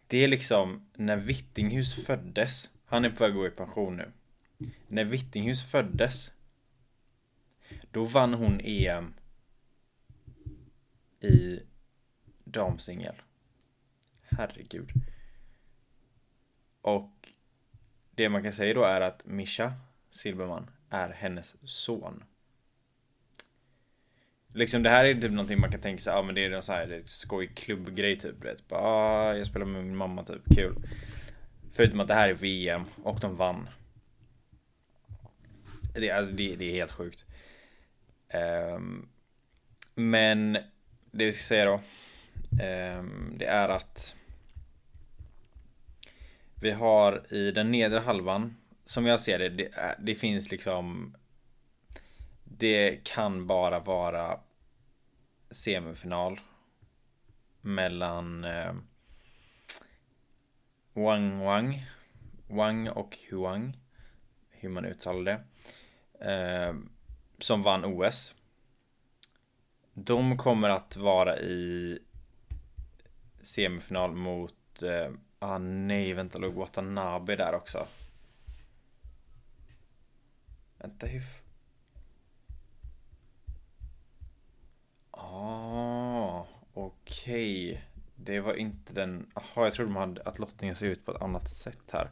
Det 0.07 0.19
är 0.19 0.29
liksom 0.29 0.89
när 0.95 1.17
Vittinghus 1.17 2.07
föddes. 2.07 2.71
Han 2.85 3.05
är 3.05 3.11
på 3.11 3.25
väg 3.25 3.31
att 3.31 3.37
gå 3.37 3.47
i 3.47 3.51
pension 3.51 3.97
nu. 3.97 4.13
När 4.89 5.05
Vittinghus 5.05 5.71
föddes 5.71 6.33
då 7.91 8.05
vann 8.05 8.35
hon 8.35 8.61
EM 8.65 9.15
i 11.21 11.61
damsingel. 12.45 13.15
Herregud. 14.23 14.91
Och 16.81 17.29
det 18.11 18.29
man 18.29 18.43
kan 18.43 18.53
säga 18.53 18.75
då 18.75 18.85
är 18.85 19.01
att 19.01 19.27
Misha 19.27 19.73
Silberman 20.11 20.71
är 20.91 21.09
hennes 21.09 21.57
son. 21.63 22.25
Liksom 24.55 24.83
det 24.83 24.91
här 24.91 25.05
är 25.05 25.15
typ 25.15 25.31
någonting 25.31 25.61
man 25.61 25.71
kan 25.71 25.81
tänka 25.81 26.01
sig, 26.01 26.13
ja 26.13 26.19
ah, 26.19 26.23
men 26.23 26.35
det 26.35 26.45
är 26.45 26.51
en 26.51 26.63
så 26.63 26.73
här 26.73 26.87
det 26.87 26.97
är 26.97 27.03
skoj 27.05 27.47
klubbgrej 27.47 28.17
typ. 28.17 28.45
Vet. 28.45 28.69
Bara, 28.69 28.81
ah, 28.81 29.37
jag 29.37 29.47
spelar 29.47 29.67
med 29.67 29.85
min 29.85 29.97
mamma 29.97 30.25
typ, 30.25 30.43
kul. 30.57 30.77
Förutom 31.73 32.01
att 32.01 32.09
det 32.09 32.15
här 32.15 32.29
är 32.29 32.35
VM 32.35 32.85
och 33.03 33.21
de 33.21 33.37
vann. 33.37 33.69
Det, 35.95 36.11
alltså, 36.11 36.33
det, 36.33 36.57
det 36.57 36.65
är 36.65 36.75
helt 36.75 36.93
sjukt. 36.93 37.25
Um, 38.75 39.09
men 39.95 40.53
det 41.11 41.25
vi 41.25 41.33
ska 41.33 41.43
säga 41.43 41.65
då. 41.65 41.81
Um, 42.65 43.35
det 43.39 43.47
är 43.47 43.69
att 43.69 44.15
vi 46.61 46.71
har 46.71 47.33
i 47.35 47.51
den 47.51 47.71
nedre 47.71 48.01
halvan 48.01 48.57
som 48.85 49.07
jag 49.07 49.21
ser 49.21 49.39
det, 49.39 49.49
det, 49.49 49.97
det 49.99 50.15
finns 50.15 50.51
liksom 50.51 51.15
det 52.59 53.05
kan 53.05 53.47
bara 53.47 53.81
vara 53.81 54.41
semifinal 55.51 56.41
mellan 57.61 58.45
eh, 58.45 58.75
Wang 60.93 61.39
Wang 61.39 61.87
Wang 62.49 62.89
och 62.89 63.19
Huang 63.31 63.77
hur 64.51 64.69
man 64.69 64.85
uttalar 64.85 65.23
det 65.23 65.41
eh, 66.33 66.75
som 67.39 67.63
vann 67.63 67.85
OS 67.85 68.35
de 69.93 70.37
kommer 70.37 70.69
att 70.69 70.97
vara 70.97 71.39
i 71.39 71.99
semifinal 73.43 74.13
mot 74.13 74.83
eh, 74.83 75.11
ah 75.39 75.59
nej 75.59 76.13
vänta 76.13 76.39
låg 76.39 76.55
Watanabe 76.55 77.37
där 77.37 77.55
också. 77.55 77.87
Vänta 80.79 81.07
hur 81.07 81.23
Ah, 85.11 86.47
okej. 87.19 87.71
Okay. 87.71 87.83
Det 88.17 88.41
var 88.41 88.55
inte 88.55 88.93
den... 88.93 89.31
Jaha, 89.35 89.65
jag 89.65 89.73
trodde 89.73 89.91
de 89.91 89.97
hade 89.97 90.23
att 90.23 90.39
lottningen 90.39 90.77
såg 90.77 90.89
ut 90.89 91.05
på 91.05 91.13
ett 91.13 91.23
annat 91.23 91.49
sätt 91.49 91.91
här. 91.93 92.11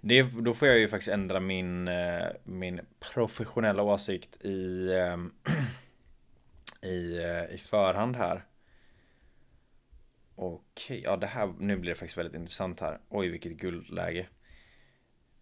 Det, 0.00 0.22
då 0.22 0.54
får 0.54 0.68
jag 0.68 0.78
ju 0.78 0.88
faktiskt 0.88 1.12
ändra 1.12 1.40
min, 1.40 1.88
eh, 1.88 2.26
min 2.44 2.80
professionella 3.00 3.82
åsikt 3.82 4.44
i, 4.44 4.88
eh, 4.92 5.16
i, 6.90 7.18
eh, 7.18 7.54
i 7.54 7.58
förhand 7.58 8.16
här. 8.16 8.44
Okej, 10.34 11.02
ja 11.02 11.16
det 11.16 11.26
här, 11.26 11.54
nu 11.58 11.76
blir 11.76 11.90
det 11.90 11.98
faktiskt 11.98 12.18
väldigt 12.18 12.34
intressant 12.34 12.80
här. 12.80 13.00
Oj, 13.08 13.28
vilket 13.28 13.52
guldläge. 13.52 14.26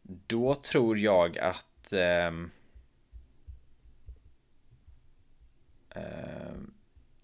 Då 0.02 0.54
tror 0.54 0.98
jag 0.98 1.38
att... 1.38 1.92
Um, 1.92 2.50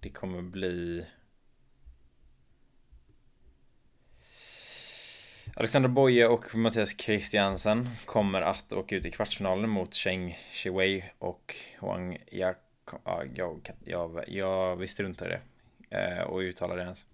det 0.00 0.10
kommer 0.10 0.42
bli 0.42 1.06
Alexander 5.58 5.88
Boye 5.88 6.26
och 6.26 6.54
Mattias 6.54 6.98
Christiansen 6.98 7.88
kommer 8.06 8.42
att 8.42 8.72
åka 8.72 8.96
ut 8.96 9.04
i 9.04 9.10
kvartsfinalen 9.10 9.70
mot 9.70 9.94
Cheng 9.94 10.38
Shiwei 10.52 11.04
och 11.18 11.54
Huang 11.78 12.18
Jag, 12.30 12.54
jag, 13.34 13.70
jag, 13.84 14.24
jag 14.28 14.76
visste 14.76 15.02
runt 15.02 15.18
det 15.18 15.40
eh, 15.90 16.22
och 16.22 16.38
uttalade 16.38 16.80
det 16.80 16.84
ens. 16.84 17.06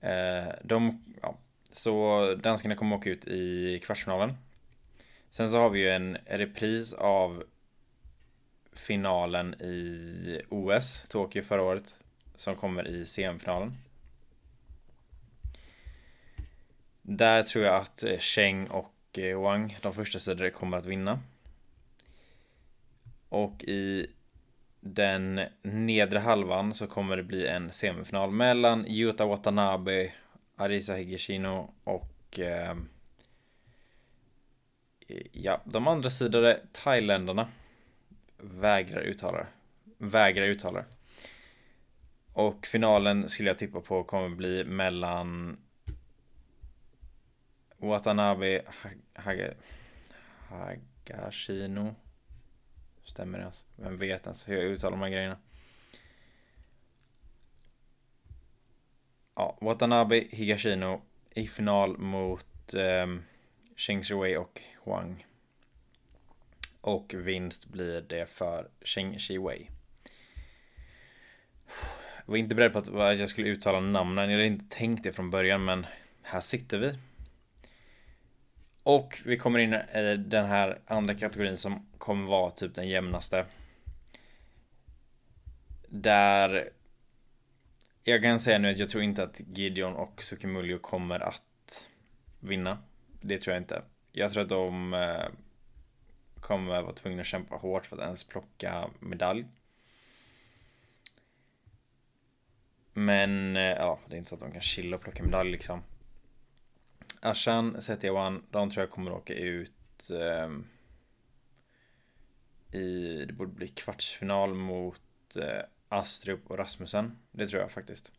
Eh, 0.00 0.54
de, 0.64 1.04
ja, 1.22 1.36
så 1.70 2.34
danskarna 2.34 2.76
kommer 2.76 2.96
åka 2.96 3.10
ut 3.10 3.28
i 3.28 3.78
kvartsfinalen. 3.84 4.34
Sen 5.30 5.50
så 5.50 5.58
har 5.58 5.70
vi 5.70 5.80
ju 5.80 5.90
en 5.90 6.18
repris 6.26 6.92
av 6.92 7.44
finalen 8.72 9.54
i 9.54 10.42
OS, 10.48 11.08
Tokyo 11.08 11.42
förra 11.42 11.62
året, 11.62 11.96
som 12.34 12.56
kommer 12.56 12.88
i 12.88 13.06
semifinalen. 13.06 13.74
Där 17.10 17.42
tror 17.42 17.64
jag 17.64 17.76
att 17.76 18.02
eh, 18.02 18.18
Cheng 18.18 18.66
och 18.66 19.18
eh, 19.18 19.40
Wang, 19.40 19.78
de 19.82 19.94
första 19.94 20.18
sidorna, 20.18 20.50
kommer 20.50 20.78
att 20.78 20.86
vinna. 20.86 21.20
Och 23.28 23.64
i 23.64 24.06
den 24.80 25.40
nedre 25.62 26.18
halvan 26.18 26.74
så 26.74 26.86
kommer 26.86 27.16
det 27.16 27.22
bli 27.22 27.46
en 27.46 27.72
semifinal 27.72 28.30
mellan 28.30 28.86
Yuta 28.86 29.26
Watanabe, 29.26 30.12
Arisa 30.56 30.94
Higashino 30.94 31.74
och 31.84 32.38
eh, 32.38 32.76
ja, 35.32 35.60
de 35.64 35.88
andra 35.88 36.10
sidorna 36.10 36.56
thailändarna 36.72 37.48
vägrar 38.36 39.00
uttala 39.00 39.38
det. 39.38 39.46
Vägrar 39.98 40.46
uttala 40.46 40.78
det. 40.78 40.86
Och 42.32 42.66
finalen 42.66 43.28
skulle 43.28 43.50
jag 43.50 43.58
tippa 43.58 43.80
på 43.80 44.04
kommer 44.04 44.28
bli 44.28 44.64
mellan 44.64 45.58
Watanabe 47.78 48.62
Hage, 49.14 49.54
Hagashino. 50.48 51.94
Stämmer 53.04 53.38
det 53.38 53.42
ens? 53.42 53.64
Vem 53.76 53.96
vet 53.96 54.26
ens 54.26 54.48
hur 54.48 54.56
jag 54.56 54.64
uttalar 54.64 54.96
de 54.96 55.02
här 55.02 55.10
grejerna? 55.10 55.38
Ja, 59.34 59.58
Watanabe 59.60 60.26
Higashino 60.30 61.02
i 61.34 61.48
final 61.48 61.98
mot 61.98 62.74
eh, 62.74 63.06
Sheng 63.76 64.02
Shui 64.02 64.36
och 64.36 64.60
Huang. 64.84 65.26
Och 66.80 67.14
vinst 67.14 67.66
blir 67.66 68.00
det 68.00 68.26
för 68.26 68.68
Cheng 68.80 69.18
Shiwei 69.18 69.70
Jag 72.16 72.26
var 72.26 72.36
inte 72.36 72.54
beredd 72.54 72.72
på 72.72 72.78
att 72.78 73.18
jag 73.18 73.28
skulle 73.28 73.48
uttala 73.48 73.80
namnen. 73.80 74.30
Jag 74.30 74.36
hade 74.36 74.46
inte 74.46 74.76
tänkt 74.76 75.02
det 75.02 75.12
från 75.12 75.30
början 75.30 75.64
men 75.64 75.86
här 76.22 76.40
sitter 76.40 76.78
vi. 76.78 76.98
Och 78.88 79.22
vi 79.24 79.36
kommer 79.36 79.58
in 79.58 79.74
i 79.74 80.16
den 80.16 80.46
här 80.46 80.78
andra 80.86 81.14
kategorin 81.14 81.56
som 81.56 81.86
kommer 81.98 82.28
vara 82.28 82.50
typ 82.50 82.74
den 82.74 82.88
jämnaste. 82.88 83.46
Där 85.88 86.70
jag 88.04 88.22
kan 88.22 88.40
säga 88.40 88.58
nu 88.58 88.70
att 88.70 88.78
jag 88.78 88.88
tror 88.88 89.02
inte 89.02 89.22
att 89.22 89.40
Gideon 89.40 89.94
och 89.94 90.22
Sukimuljo 90.22 90.78
kommer 90.78 91.20
att 91.20 91.88
vinna. 92.40 92.78
Det 93.20 93.38
tror 93.38 93.54
jag 93.54 93.62
inte. 93.62 93.82
Jag 94.12 94.32
tror 94.32 94.42
att 94.42 94.48
de 94.48 94.94
eh, 94.94 95.28
kommer 96.40 96.82
vara 96.82 96.92
tvungna 96.92 97.20
att 97.20 97.26
kämpa 97.26 97.56
hårt 97.56 97.86
för 97.86 97.96
att 97.96 98.02
ens 98.02 98.24
plocka 98.24 98.90
medalj. 99.00 99.44
Men 102.92 103.56
eh, 103.56 103.62
ja, 103.62 103.98
det 104.06 104.14
är 104.14 104.18
inte 104.18 104.28
så 104.28 104.34
att 104.34 104.40
de 104.40 104.52
kan 104.52 104.60
chilla 104.60 104.96
och 104.96 105.02
plocka 105.02 105.22
medalj 105.22 105.50
liksom. 105.50 105.82
Ashan, 107.20 107.80
One, 108.02 108.40
de 108.50 108.70
tror 108.70 108.82
jag 108.82 108.90
kommer 108.90 109.12
åka 109.12 109.34
ut 109.34 110.10
eh, 110.10 110.50
i, 112.80 113.24
det 113.24 113.32
borde 113.32 113.52
bli 113.52 113.68
kvartsfinal 113.68 114.54
mot 114.54 115.36
eh, 115.36 115.62
Astrup 115.88 116.50
och 116.50 116.58
Rasmussen. 116.58 117.18
Det 117.30 117.46
tror 117.46 117.62
jag 117.62 117.70
faktiskt. 117.70 118.12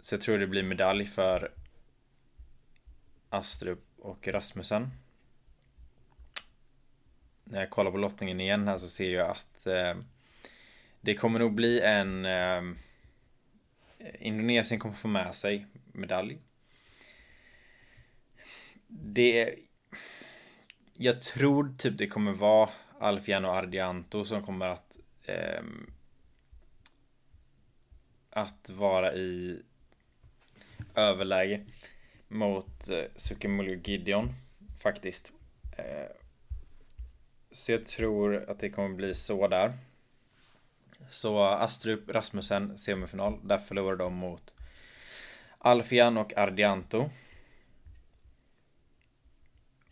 Så 0.00 0.14
jag 0.14 0.22
tror 0.22 0.38
det 0.38 0.46
blir 0.46 0.62
medalj 0.62 1.06
för 1.06 1.52
Astrup 3.30 3.84
och 3.96 4.28
Rasmussen 4.28 4.90
när 7.44 7.60
jag 7.60 7.70
kollar 7.70 7.90
på 7.90 7.96
lottningen 7.96 8.40
igen 8.40 8.68
här 8.68 8.78
så 8.78 8.88
ser 8.88 9.14
jag 9.14 9.30
att 9.30 9.66
eh, 9.66 9.94
det 11.00 11.14
kommer 11.14 11.38
nog 11.38 11.54
bli 11.54 11.80
en 11.80 12.24
eh, 12.24 12.62
Indonesien 14.18 14.80
kommer 14.80 14.94
få 14.94 15.08
med 15.08 15.36
sig 15.36 15.66
medalj. 15.94 16.38
Det 18.86 19.54
Jag 20.94 21.22
tror 21.22 21.74
typ 21.78 21.98
det 21.98 22.06
kommer 22.06 22.32
vara 22.32 22.70
Alfiano 23.00 23.48
Ardianto 23.48 24.24
som 24.24 24.42
kommer 24.42 24.68
att 24.68 24.98
eh, 25.22 25.62
att 28.30 28.70
vara 28.70 29.14
i 29.14 29.62
överläge 30.94 31.64
mot 32.28 32.88
eh, 32.88 33.04
Sukimuljo 33.16 33.80
Gideon 33.84 34.34
faktiskt. 34.78 35.32
Eh, 35.76 36.16
så 37.50 37.72
jag 37.72 37.86
tror 37.86 38.50
att 38.50 38.58
det 38.58 38.70
kommer 38.70 38.96
bli 38.96 39.14
så 39.14 39.48
där. 39.48 39.72
Så 41.10 41.42
Astrup 41.44 42.08
Rasmussen 42.08 42.78
semifinal. 42.78 43.48
Där 43.48 43.58
förlorar 43.58 43.96
de 43.96 44.14
mot 44.14 44.54
Alfian 45.66 46.16
och 46.16 46.36
Ardianto. 46.36 47.10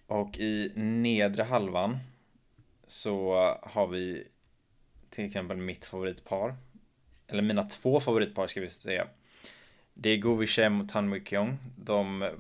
Och 0.07 0.39
i 0.39 0.73
nedre 0.75 1.43
halvan 1.43 1.99
så 2.87 3.35
har 3.63 3.87
vi 3.87 4.27
till 5.11 5.25
exempel 5.27 5.57
mitt 5.57 5.87
favoritpar. 5.87 6.57
Eller 7.27 7.43
mina 7.43 7.63
två 7.63 8.01
favoritpar 8.01 8.47
ska 8.47 8.61
vi 8.61 8.71
säga. 8.71 9.09
Det 9.95 10.11
är 10.11 10.17
Govishem 10.17 10.81
och 10.81 10.89
Tan 10.89 11.09
Mykyong. 11.09 11.59
De 11.77 12.31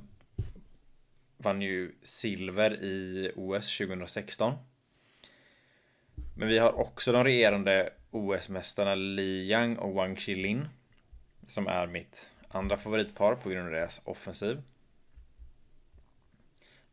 vann 1.37 1.63
ju 1.63 1.93
silver 2.03 2.83
i 2.83 3.33
OS 3.37 3.79
2016. 3.79 4.55
Men 6.37 6.49
vi 6.49 6.59
har 6.59 6.73
också 6.73 7.13
de 7.13 7.25
regerande 7.25 7.93
OS-mästarna 8.11 8.95
Li 8.95 9.51
Yang 9.51 9.79
och 9.79 9.95
Wang 9.95 10.17
Qilin. 10.17 10.69
Som 11.47 11.67
är 11.67 11.87
mitt 11.87 12.32
andra 12.53 12.77
favoritpar 12.77 13.35
på 13.35 13.51
grund 13.51 13.67
av 13.67 13.73
deras 13.73 14.01
offensiv. 14.05 14.63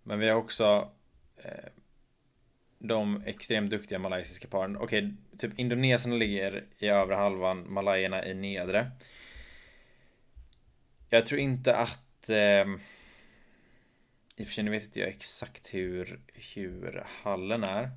Men 0.03 0.19
vi 0.19 0.29
har 0.29 0.35
också 0.35 0.91
eh, 1.37 1.69
de 2.79 3.23
extremt 3.25 3.71
duktiga 3.71 3.99
malaysiska 3.99 4.47
paren. 4.47 4.77
Okej, 4.77 4.99
okay, 4.99 5.37
typ 5.37 5.59
Indonesien 5.59 6.19
ligger 6.19 6.65
i 6.77 6.87
övre 6.87 7.15
halvan, 7.15 7.73
malajerna 7.73 8.25
i 8.25 8.33
nedre. 8.33 8.91
Jag 11.09 11.25
tror 11.25 11.39
inte 11.39 11.75
att... 11.75 12.29
Eh, 12.29 12.65
I 14.35 14.43
och 14.43 14.47
för 14.47 14.53
sig 14.53 14.69
vet 14.69 14.83
inte 14.83 14.99
jag 14.99 15.09
exakt 15.09 15.73
hur, 15.73 16.19
hur 16.55 17.03
hallen 17.23 17.63
är. 17.63 17.89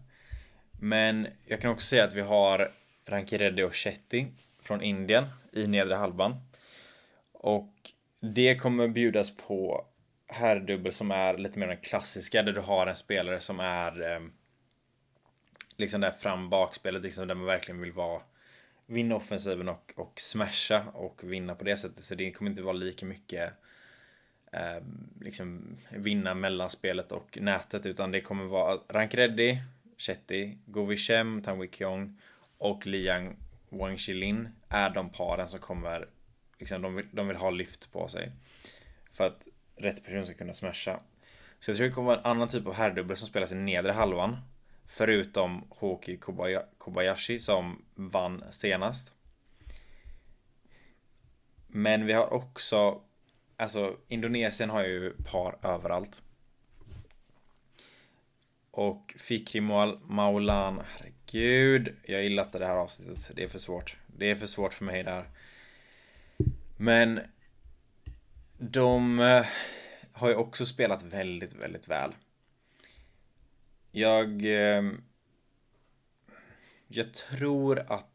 Men 0.81 1.29
jag 1.47 1.61
kan 1.61 1.71
också 1.71 1.87
säga 1.87 2.05
att 2.05 2.15
vi 2.15 2.21
har 2.21 2.73
Rankireddy 3.07 3.63
och 3.63 3.75
Chetty 3.75 4.27
från 4.63 4.83
Indien 4.83 5.25
i 5.53 5.67
nedre 5.67 5.95
halvan. 5.95 6.41
Och 7.43 7.73
det 8.21 8.55
kommer 8.55 8.89
bjudas 8.89 9.37
på 9.37 9.87
herrdubbel 10.27 10.93
som 10.93 11.11
är 11.11 11.39
lite 11.39 11.59
mer 11.59 11.67
den 11.67 11.77
klassiska 11.77 12.43
där 12.43 12.53
du 12.53 12.61
har 12.61 12.87
en 12.87 12.97
spelare 12.97 13.41
som 13.41 13.61
är 13.61 14.13
eh, 14.13 14.21
liksom 15.77 16.01
där 16.01 16.11
fram 16.11 16.51
bakspelet, 16.51 17.03
liksom 17.03 17.29
där 17.29 17.35
man 17.35 17.47
verkligen 17.47 17.81
vill 17.81 17.93
vara 17.93 18.23
vinna 18.87 19.17
offensiven 19.17 19.69
och, 19.69 19.93
och 19.97 20.21
smasha 20.21 20.85
och 20.95 21.21
vinna 21.25 21.55
på 21.55 21.65
det 21.65 21.77
sättet. 21.77 22.05
Så 22.05 22.15
det 22.15 22.31
kommer 22.31 22.51
inte 22.51 22.63
vara 22.63 22.73
lika 22.73 23.07
mycket 23.07 23.53
eh, 24.53 24.83
liksom 25.21 25.77
vinna 25.91 26.35
mellanspelet 26.35 27.13
och 27.13 27.39
nätet 27.41 27.87
utan 27.87 28.11
det 28.11 28.21
kommer 28.21 28.45
vara 28.45 28.81
Rankreddy, 28.89 29.59
Chetty, 29.97 30.57
Govishem, 30.67 31.43
Tan 31.43 31.61
Wikyong 31.61 32.21
och 32.59 32.87
Liang 32.87 33.37
Wangshilin 33.69 34.49
är 34.69 34.91
de 34.91 35.11
paren 35.11 35.47
som 35.47 35.61
kommer 35.61 36.09
liksom, 36.63 36.83
de, 36.83 36.95
vill, 36.95 37.07
de 37.13 37.29
vill 37.29 37.37
ha 37.37 37.51
lyft 37.51 37.93
på 37.93 38.09
sig. 38.09 38.33
För 39.13 39.27
att 39.27 39.49
rätt 39.77 40.05
person 40.05 40.27
ska 40.27 40.35
kunna 40.35 40.53
smasha. 40.53 41.01
Så 41.61 41.71
jag 41.71 41.77
tror 41.77 41.87
det 41.87 41.93
kommer 41.93 42.07
vara 42.07 42.19
en 42.19 42.27
annan 42.27 42.49
typ 42.49 42.67
av 42.67 42.75
herrdubbel 42.75 43.17
som 43.17 43.29
spelas 43.29 43.53
i 43.53 43.55
nedre 43.55 43.93
halvan. 43.93 44.37
Förutom 44.87 45.65
Hoki 45.71 46.19
Kobayashi 46.79 47.39
som 47.39 47.85
vann 47.95 48.45
senast. 48.51 49.15
Men 51.67 52.07
vi 52.07 52.13
har 52.13 52.33
också, 52.33 53.01
alltså 53.57 53.97
Indonesien 54.09 54.71
har 54.71 54.85
ju 54.85 55.13
par 55.25 55.59
överallt. 55.63 56.23
Och 58.71 59.15
Fikri 59.19 59.61
Maulan, 59.61 60.83
herregud, 60.87 61.97
jag 62.05 62.23
gillar 62.23 62.45
inte 62.45 62.59
det 62.59 62.67
här 62.67 62.77
avsnittet, 62.77 63.31
det 63.37 63.45
är 63.45 63.49
för 63.49 63.59
svårt. 63.59 63.97
Det 64.07 64.31
är 64.31 64.37
för 64.37 64.47
svårt 64.47 64.75
för 64.75 64.85
mig 64.85 65.03
där. 65.03 65.25
Men 66.77 67.21
de 68.59 69.19
eh, 69.19 69.47
har 70.13 70.29
ju 70.29 70.35
också 70.35 70.67
spelat 70.67 71.03
väldigt, 71.03 71.55
väldigt 71.55 71.89
väl. 71.89 72.15
Jag... 73.91 74.45
Eh, 74.45 74.83
jag 76.89 77.15
tror 77.15 77.79
att... 77.79 78.09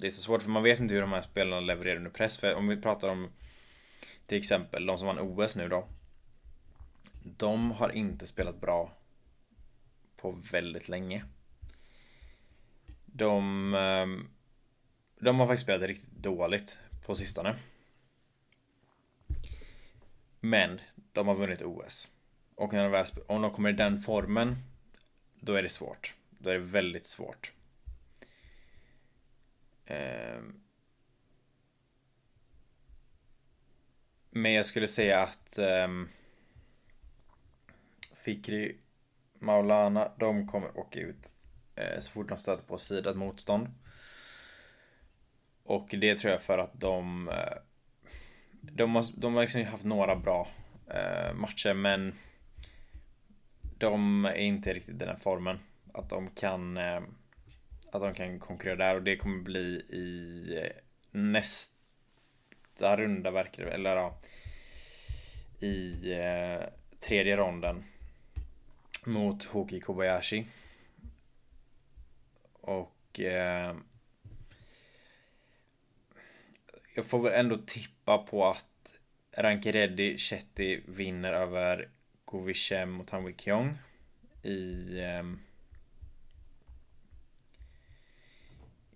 Det 0.00 0.06
är 0.06 0.10
så 0.10 0.20
svårt 0.20 0.42
för 0.42 0.50
man 0.50 0.62
vet 0.62 0.80
inte 0.80 0.94
hur 0.94 1.00
de 1.00 1.12
här 1.12 1.22
spelarna 1.22 1.60
levererar 1.60 1.96
under 1.96 2.10
press. 2.10 2.38
För 2.38 2.54
om 2.54 2.68
vi 2.68 2.76
pratar 2.76 3.08
om 3.08 3.28
till 4.26 4.38
exempel 4.38 4.86
de 4.86 4.98
som 4.98 5.06
vann 5.06 5.18
OS 5.18 5.56
nu 5.56 5.68
då. 5.68 5.88
De 7.22 7.70
har 7.70 7.90
inte 7.90 8.26
spelat 8.26 8.60
bra 8.60 8.92
på 10.16 10.30
väldigt 10.52 10.88
länge. 10.88 11.24
De... 13.06 13.74
Eh, 13.74 14.35
de 15.18 15.40
har 15.40 15.46
faktiskt 15.46 15.62
spelat 15.62 15.88
riktigt 15.88 16.10
dåligt 16.10 16.78
på 17.06 17.14
sistone. 17.14 17.56
Men 20.40 20.80
de 21.12 21.28
har 21.28 21.34
vunnit 21.34 21.62
OS. 21.62 22.10
Och 22.54 22.72
när 22.72 22.82
de 22.82 22.92
väl, 22.92 23.06
om 23.26 23.42
de 23.42 23.50
kommer 23.50 23.70
i 23.70 23.72
den 23.72 23.98
formen, 23.98 24.56
då 25.40 25.54
är 25.54 25.62
det 25.62 25.68
svårt. 25.68 26.14
Då 26.38 26.50
är 26.50 26.54
det 26.54 26.60
väldigt 26.60 27.06
svårt. 27.06 27.52
Ehm. 29.86 30.60
Men 34.30 34.52
jag 34.52 34.66
skulle 34.66 34.88
säga 34.88 35.22
att 35.22 35.58
um, 35.58 36.08
Fikri 38.14 38.76
Maulana, 39.38 40.12
de 40.18 40.48
kommer 40.48 40.78
åka 40.78 41.00
ut 41.00 41.32
eh, 41.74 42.00
så 42.00 42.10
fort 42.10 42.28
de 42.28 42.38
stöter 42.38 42.64
på 42.64 42.78
sidat 42.78 43.16
motstånd. 43.16 43.68
Och 45.66 45.88
det 46.00 46.18
tror 46.18 46.32
jag 46.32 46.42
för 46.42 46.58
att 46.58 46.80
de 46.80 47.28
eh, 47.28 47.58
de 48.60 48.94
har, 48.94 49.04
de 49.16 49.34
har 49.34 49.42
liksom 49.42 49.64
haft 49.64 49.84
några 49.84 50.16
bra 50.16 50.48
eh, 50.90 51.34
matcher 51.34 51.74
men 51.74 52.14
de 53.78 54.24
är 54.24 54.34
inte 54.34 54.72
riktigt 54.72 54.94
i 54.94 54.98
den 54.98 55.08
här 55.08 55.16
formen. 55.16 55.58
Att 55.94 56.10
de 56.10 56.30
kan 56.30 56.76
eh, 56.76 57.00
att 57.92 58.02
de 58.02 58.14
kan 58.14 58.38
konkurrera 58.38 58.76
där 58.76 58.94
och 58.94 59.02
det 59.02 59.16
kommer 59.16 59.42
bli 59.42 59.66
i 59.88 60.70
nästa 61.10 61.76
runda 62.96 63.30
verkar 63.30 63.64
det 63.64 63.70
eller 63.70 63.96
ja, 63.96 64.18
i 65.60 66.14
tredje 67.00 67.36
ronden 67.36 67.84
mot 69.06 69.44
Hoki 69.44 69.80
Kobayashi. 69.80 70.46
Och 72.52 73.20
eh, 73.20 73.76
jag 76.96 77.06
får 77.06 77.18
väl 77.18 77.32
ändå 77.32 77.56
tippa 77.56 78.18
på 78.18 78.46
att 78.46 78.94
Rankireddy 79.36 80.18
Chetty 80.18 80.80
vinner 80.86 81.32
över 81.32 81.90
Govishem 82.24 83.00
och 83.00 83.06
Tanwi 83.06 83.34
Kyong 83.38 83.78
i 84.42 85.00
um, 85.00 85.40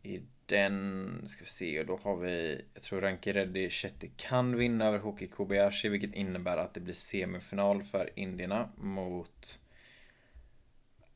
i 0.03 0.23
den, 0.47 1.25
ska 1.29 1.41
vi 1.41 1.49
se, 1.49 1.81
och 1.81 1.87
då 1.87 2.01
har 2.03 2.17
vi, 2.17 2.65
jag 2.75 2.83
tror 2.83 3.01
Rankireddy 3.01 3.71
Chetty 3.71 4.11
kan 4.17 4.57
vinna 4.57 4.85
över 4.85 4.99
Hoki 4.99 5.27
Kobayashi, 5.27 5.89
vilket 5.89 6.15
innebär 6.15 6.57
att 6.57 6.75
det 6.75 6.81
blir 6.81 6.95
semifinal 6.95 7.83
för 7.83 8.11
indierna 8.15 8.69
mot 8.77 9.61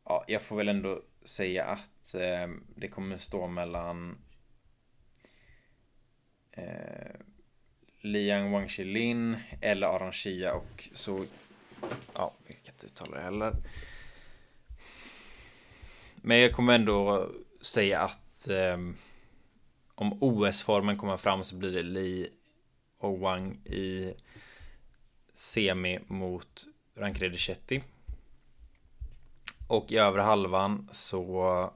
Ja, 0.05 0.25
jag 0.29 0.43
får 0.43 0.57
väl 0.57 0.69
ändå 0.69 1.03
säga 1.25 1.65
att 1.65 2.15
eh, 2.15 2.49
det 2.77 2.89
kommer 2.89 3.19
stå 3.19 3.47
mellan 3.47 4.19
eh, 6.57 7.17
Liang 8.01 8.53
Wangshilin 8.53 9.37
eller 9.61 9.87
Aron 9.87 10.13
Shia 10.13 10.55
och 10.55 10.89
så 10.95 11.25
Ja, 12.15 12.33
jag 12.47 12.57
kan 12.63 12.75
inte 12.75 12.87
uttala 12.87 13.17
det 13.17 13.23
heller. 13.23 13.53
Men 16.17 16.39
jag 16.39 16.53
kommer 16.53 16.75
ändå 16.75 17.29
säga 17.61 18.01
att 18.01 18.49
eh, 18.49 18.79
om 19.95 20.23
OS-formen 20.23 20.97
kommer 20.97 21.17
fram 21.17 21.45
så 21.45 21.57
blir 21.57 21.73
det 21.73 21.83
Li 21.83 22.29
och 22.99 23.19
Wang 23.19 23.57
i 23.65 24.15
semi 25.33 25.99
mot 26.07 26.65
Rankredi 26.95 27.37
Chetty. 27.37 27.81
Och 29.69 29.93
i 29.93 29.97
övre 29.97 30.23
halvan 30.23 30.89
så 30.93 31.71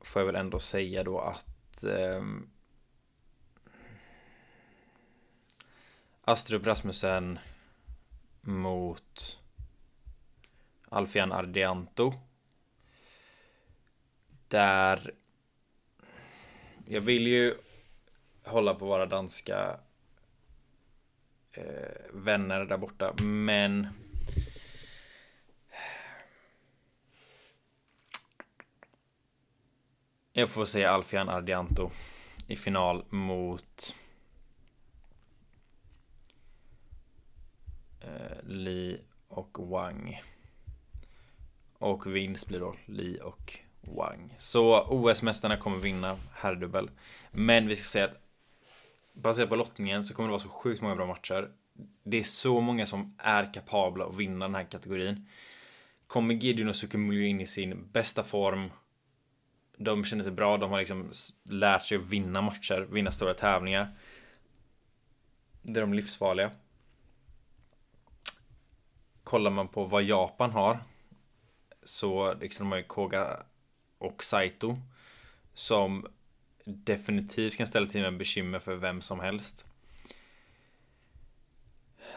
får 0.00 0.22
jag 0.22 0.26
väl 0.26 0.36
ändå 0.36 0.58
säga 0.58 1.04
då 1.04 1.20
att 1.20 1.84
eh, 1.84 2.24
Astrup 6.26 6.66
Rasmussen 6.66 7.38
mot 8.40 9.38
Alfian 10.88 11.32
Ardianto. 11.32 12.12
Där 14.48 15.14
jag 16.86 17.00
vill 17.00 17.26
ju 17.26 17.54
hålla 18.44 18.74
på 18.74 18.86
våra 18.86 19.06
danska 19.06 19.80
eh, 21.52 22.12
vänner 22.12 22.64
där 22.64 22.78
borta, 22.78 23.14
men 23.22 23.88
jag 30.32 30.50
får 30.50 30.64
säga 30.64 30.90
Alfian 30.90 31.28
Ardianto 31.28 31.90
i 32.48 32.56
final 32.56 33.04
mot 33.08 33.94
eh, 38.04 38.48
Li 38.48 39.00
och 39.28 39.68
Wang. 39.68 40.22
Och 41.78 42.16
vinst 42.16 42.46
blir 42.48 42.60
då 42.60 42.74
Li 42.86 43.18
och 43.22 43.58
Wang. 43.80 44.34
Så 44.38 44.82
OS-mästarna 44.82 45.56
kommer 45.56 45.78
vinna 45.78 46.18
herrdubbel. 46.32 46.90
Men 47.30 47.68
vi 47.68 47.76
ska 47.76 47.84
säga 47.84 48.04
att 48.04 48.20
baserat 49.12 49.48
på 49.48 49.56
lottningen 49.56 50.04
så 50.04 50.14
kommer 50.14 50.28
det 50.28 50.32
vara 50.32 50.42
så 50.42 50.48
sjukt 50.48 50.82
många 50.82 50.96
bra 50.96 51.06
matcher. 51.06 51.50
Det 52.04 52.16
är 52.16 52.24
så 52.24 52.60
många 52.60 52.86
som 52.86 53.14
är 53.18 53.54
kapabla 53.54 54.04
att 54.04 54.16
vinna 54.16 54.44
den 54.44 54.54
här 54.54 54.64
kategorin. 54.64 55.28
Kommer 56.06 56.34
Gideon 56.34 56.68
och 56.68 56.76
Sukumuljo 56.76 57.22
in 57.22 57.40
i 57.40 57.46
sin 57.46 57.88
bästa 57.92 58.22
form. 58.22 58.70
De 59.76 60.04
känner 60.04 60.22
sig 60.22 60.32
bra, 60.32 60.56
de 60.56 60.70
har 60.70 60.78
liksom 60.78 61.10
lärt 61.50 61.84
sig 61.84 61.98
att 61.98 62.04
vinna 62.04 62.40
matcher, 62.40 62.86
vinna 62.90 63.10
stora 63.10 63.34
tävlingar. 63.34 63.88
Det 65.62 65.80
är 65.80 65.82
de 65.82 65.94
livsfarliga 65.94 66.50
kollar 69.34 69.50
man 69.50 69.68
på 69.68 69.84
vad 69.84 70.02
Japan 70.02 70.50
har 70.50 70.78
så 71.82 72.34
liksom 72.34 72.66
de 72.66 72.72
har 72.72 72.78
ju 72.78 72.84
Koga 72.84 73.42
och 73.98 74.24
Saito 74.24 74.76
som 75.54 76.06
definitivt 76.64 77.56
kan 77.56 77.66
ställa 77.66 77.86
till 77.86 78.00
med 78.00 78.16
bekymmer 78.16 78.58
för 78.58 78.74
vem 78.74 79.00
som 79.00 79.20
helst. 79.20 79.66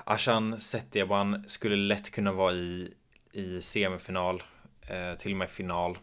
Ashan 0.03 0.59
Setiaban 0.59 1.43
skulle 1.47 1.75
lätt 1.75 2.11
kunna 2.11 2.31
vara 2.31 2.53
i, 2.53 2.93
i 3.31 3.61
semifinal, 3.61 4.43
eh, 4.81 5.13
till 5.15 5.31
och 5.31 5.37
med 5.37 5.49
final. 5.49 5.97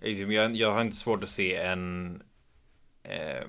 Liksom, 0.00 0.32
jag, 0.32 0.56
jag 0.56 0.72
har 0.72 0.80
inte 0.80 0.96
svårt 0.96 1.22
att 1.22 1.28
se 1.28 1.56
en 1.56 2.22
eh, 3.02 3.46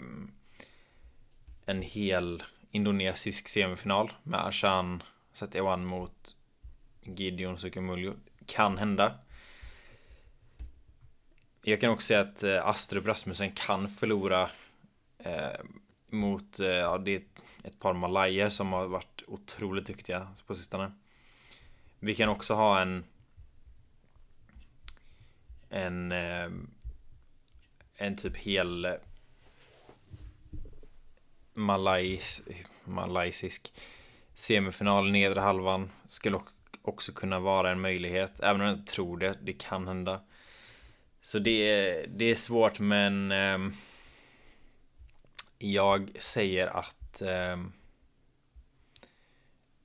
en 1.66 1.82
hel 1.82 2.44
indonesisk 2.72 3.48
semifinal 3.48 4.14
med 4.24 4.46
Ashan 4.46 5.04
Setiawan 5.40 5.86
mot 5.86 6.38
Gideon 7.02 7.58
Sukumuljo. 7.58 8.14
Kan 8.46 8.78
hända. 8.78 9.20
Jag 11.62 11.82
kan 11.82 11.90
också 11.90 12.08
säga 12.08 12.22
att 12.22 12.44
eh, 12.44 12.68
Astrup 12.68 13.08
Rasmussen 13.08 13.52
kan 13.52 13.90
förlora 13.90 14.50
eh, 15.18 15.60
mot, 16.08 16.60
eh, 16.60 16.68
ja 16.68 16.98
det 16.98 17.16
är 17.16 17.22
ett 17.64 17.80
par 17.80 17.94
malajer 17.94 18.50
som 18.50 18.74
har 18.74 18.88
varit 18.88 19.24
otroligt 19.28 19.88
duktiga 19.88 20.28
på 20.48 20.56
sistone. 20.56 20.92
Vi 22.00 22.16
kan 22.16 22.30
också 22.30 22.54
ha 22.54 22.82
en 22.82 23.06
en 25.70 26.12
eh, 26.12 26.50
en 27.96 28.18
typ 28.18 28.38
hel 28.38 28.86
eh, 28.86 28.94
malajs, 31.54 32.42
malaysisk 32.84 33.74
semifinal 34.40 35.12
nedre 35.12 35.40
halvan 35.40 35.92
skulle 36.08 36.40
också 36.82 37.12
kunna 37.12 37.40
vara 37.40 37.72
en 37.72 37.82
möjlighet 37.82 38.40
även 38.40 38.62
om 38.62 38.68
jag 38.68 38.78
inte 38.78 38.94
tror 38.94 39.18
det, 39.18 39.38
det 39.42 39.54
kan 39.54 39.88
hända 39.88 40.22
så 41.22 41.40
det 41.40 41.70
är, 41.70 42.08
det 42.08 42.26
är 42.26 42.36
svårt 42.36 42.80
men 42.80 43.32
eh, 43.32 43.58
jag 45.58 46.12
säger 46.20 46.68
att 46.68 47.22
eh, 47.22 47.58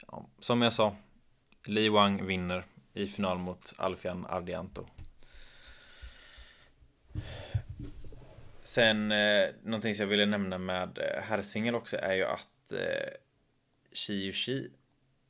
ja, 0.06 0.26
som 0.40 0.62
jag 0.62 0.72
sa 0.72 0.96
Li 1.66 1.88
Wang 1.88 2.26
vinner 2.26 2.64
i 2.92 3.06
final 3.06 3.38
mot 3.38 3.72
Alfian 3.76 4.26
Ardianto. 4.26 4.86
Sen 8.62 9.12
eh, 9.12 9.48
någonting 9.62 9.94
som 9.94 10.02
jag 10.02 10.10
ville 10.10 10.26
nämna 10.26 10.58
med 10.58 10.98
eh, 10.98 11.22
herrsingel 11.22 11.74
också 11.74 11.96
är 11.96 12.14
ju 12.14 12.24
att 12.24 12.72
eh, 12.72 13.23
Shi 13.94 14.32
Shi 14.32 14.70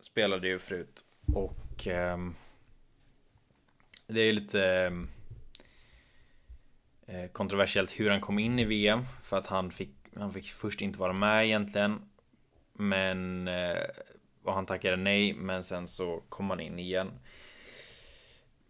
spelade 0.00 0.48
ju 0.48 0.58
förut 0.58 1.04
och 1.34 1.86
eh, 1.86 2.18
det 4.06 4.20
är 4.20 4.24
ju 4.24 4.32
lite 4.32 4.64
ehm, 4.64 5.08
eh, 7.06 7.30
kontroversiellt 7.30 8.00
hur 8.00 8.10
han 8.10 8.20
kom 8.20 8.38
in 8.38 8.58
i 8.58 8.64
VM 8.64 9.02
för 9.24 9.36
att 9.36 9.46
han 9.46 9.70
fick 9.70 9.90
han 10.16 10.32
fick 10.32 10.52
först 10.52 10.80
inte 10.80 10.98
vara 10.98 11.12
med 11.12 11.44
egentligen. 11.44 12.02
Men 12.72 13.48
eh, 13.48 13.82
och 14.42 14.54
han 14.54 14.66
tackade 14.66 14.96
nej, 14.96 15.32
men 15.32 15.64
sen 15.64 15.88
så 15.88 16.22
kom 16.28 16.50
han 16.50 16.60
in 16.60 16.78
igen. 16.78 17.10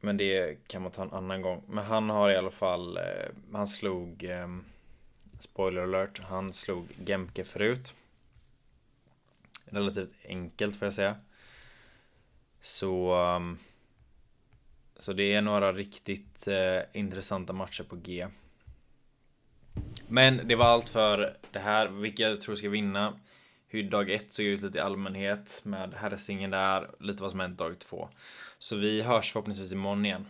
Men 0.00 0.16
det 0.16 0.58
kan 0.66 0.82
man 0.82 0.92
ta 0.92 1.02
en 1.02 1.12
annan 1.12 1.42
gång. 1.42 1.62
Men 1.68 1.84
han 1.84 2.10
har 2.10 2.30
i 2.30 2.36
alla 2.36 2.50
fall, 2.50 2.96
eh, 2.96 3.02
han 3.52 3.66
slog, 3.66 4.24
eh, 4.24 4.48
spoiler 5.38 5.82
alert, 5.82 6.18
han 6.18 6.52
slog 6.52 6.88
Gemke 7.06 7.44
förut. 7.44 7.94
Relativt 9.74 10.12
enkelt 10.24 10.76
får 10.76 10.86
jag 10.86 10.94
säga. 10.94 11.16
Så, 12.60 13.14
um, 13.36 13.58
så 14.96 15.12
det 15.12 15.34
är 15.34 15.42
några 15.42 15.72
riktigt 15.72 16.48
eh, 16.48 16.80
intressanta 16.92 17.52
matcher 17.52 17.84
på 17.84 17.96
G. 17.96 18.26
Men 20.08 20.48
det 20.48 20.56
var 20.56 20.66
allt 20.66 20.88
för 20.88 21.36
det 21.52 21.58
här, 21.58 21.88
vilka 21.88 22.22
jag 22.22 22.40
tror 22.40 22.56
ska 22.56 22.68
vinna. 22.68 23.20
Hur 23.66 23.82
dag 23.82 24.10
1 24.10 24.32
såg 24.32 24.46
ut 24.46 24.62
lite 24.62 24.78
i 24.78 24.80
allmänhet 24.80 25.60
med 25.64 25.94
herrsingen 25.94 26.50
där, 26.50 26.90
lite 27.00 27.22
vad 27.22 27.30
som 27.30 27.40
hänt 27.40 27.58
dag 27.58 27.78
2 27.78 28.08
Så 28.58 28.76
vi 28.76 29.02
hörs 29.02 29.32
förhoppningsvis 29.32 29.72
imorgon 29.72 30.06
igen. 30.06 30.26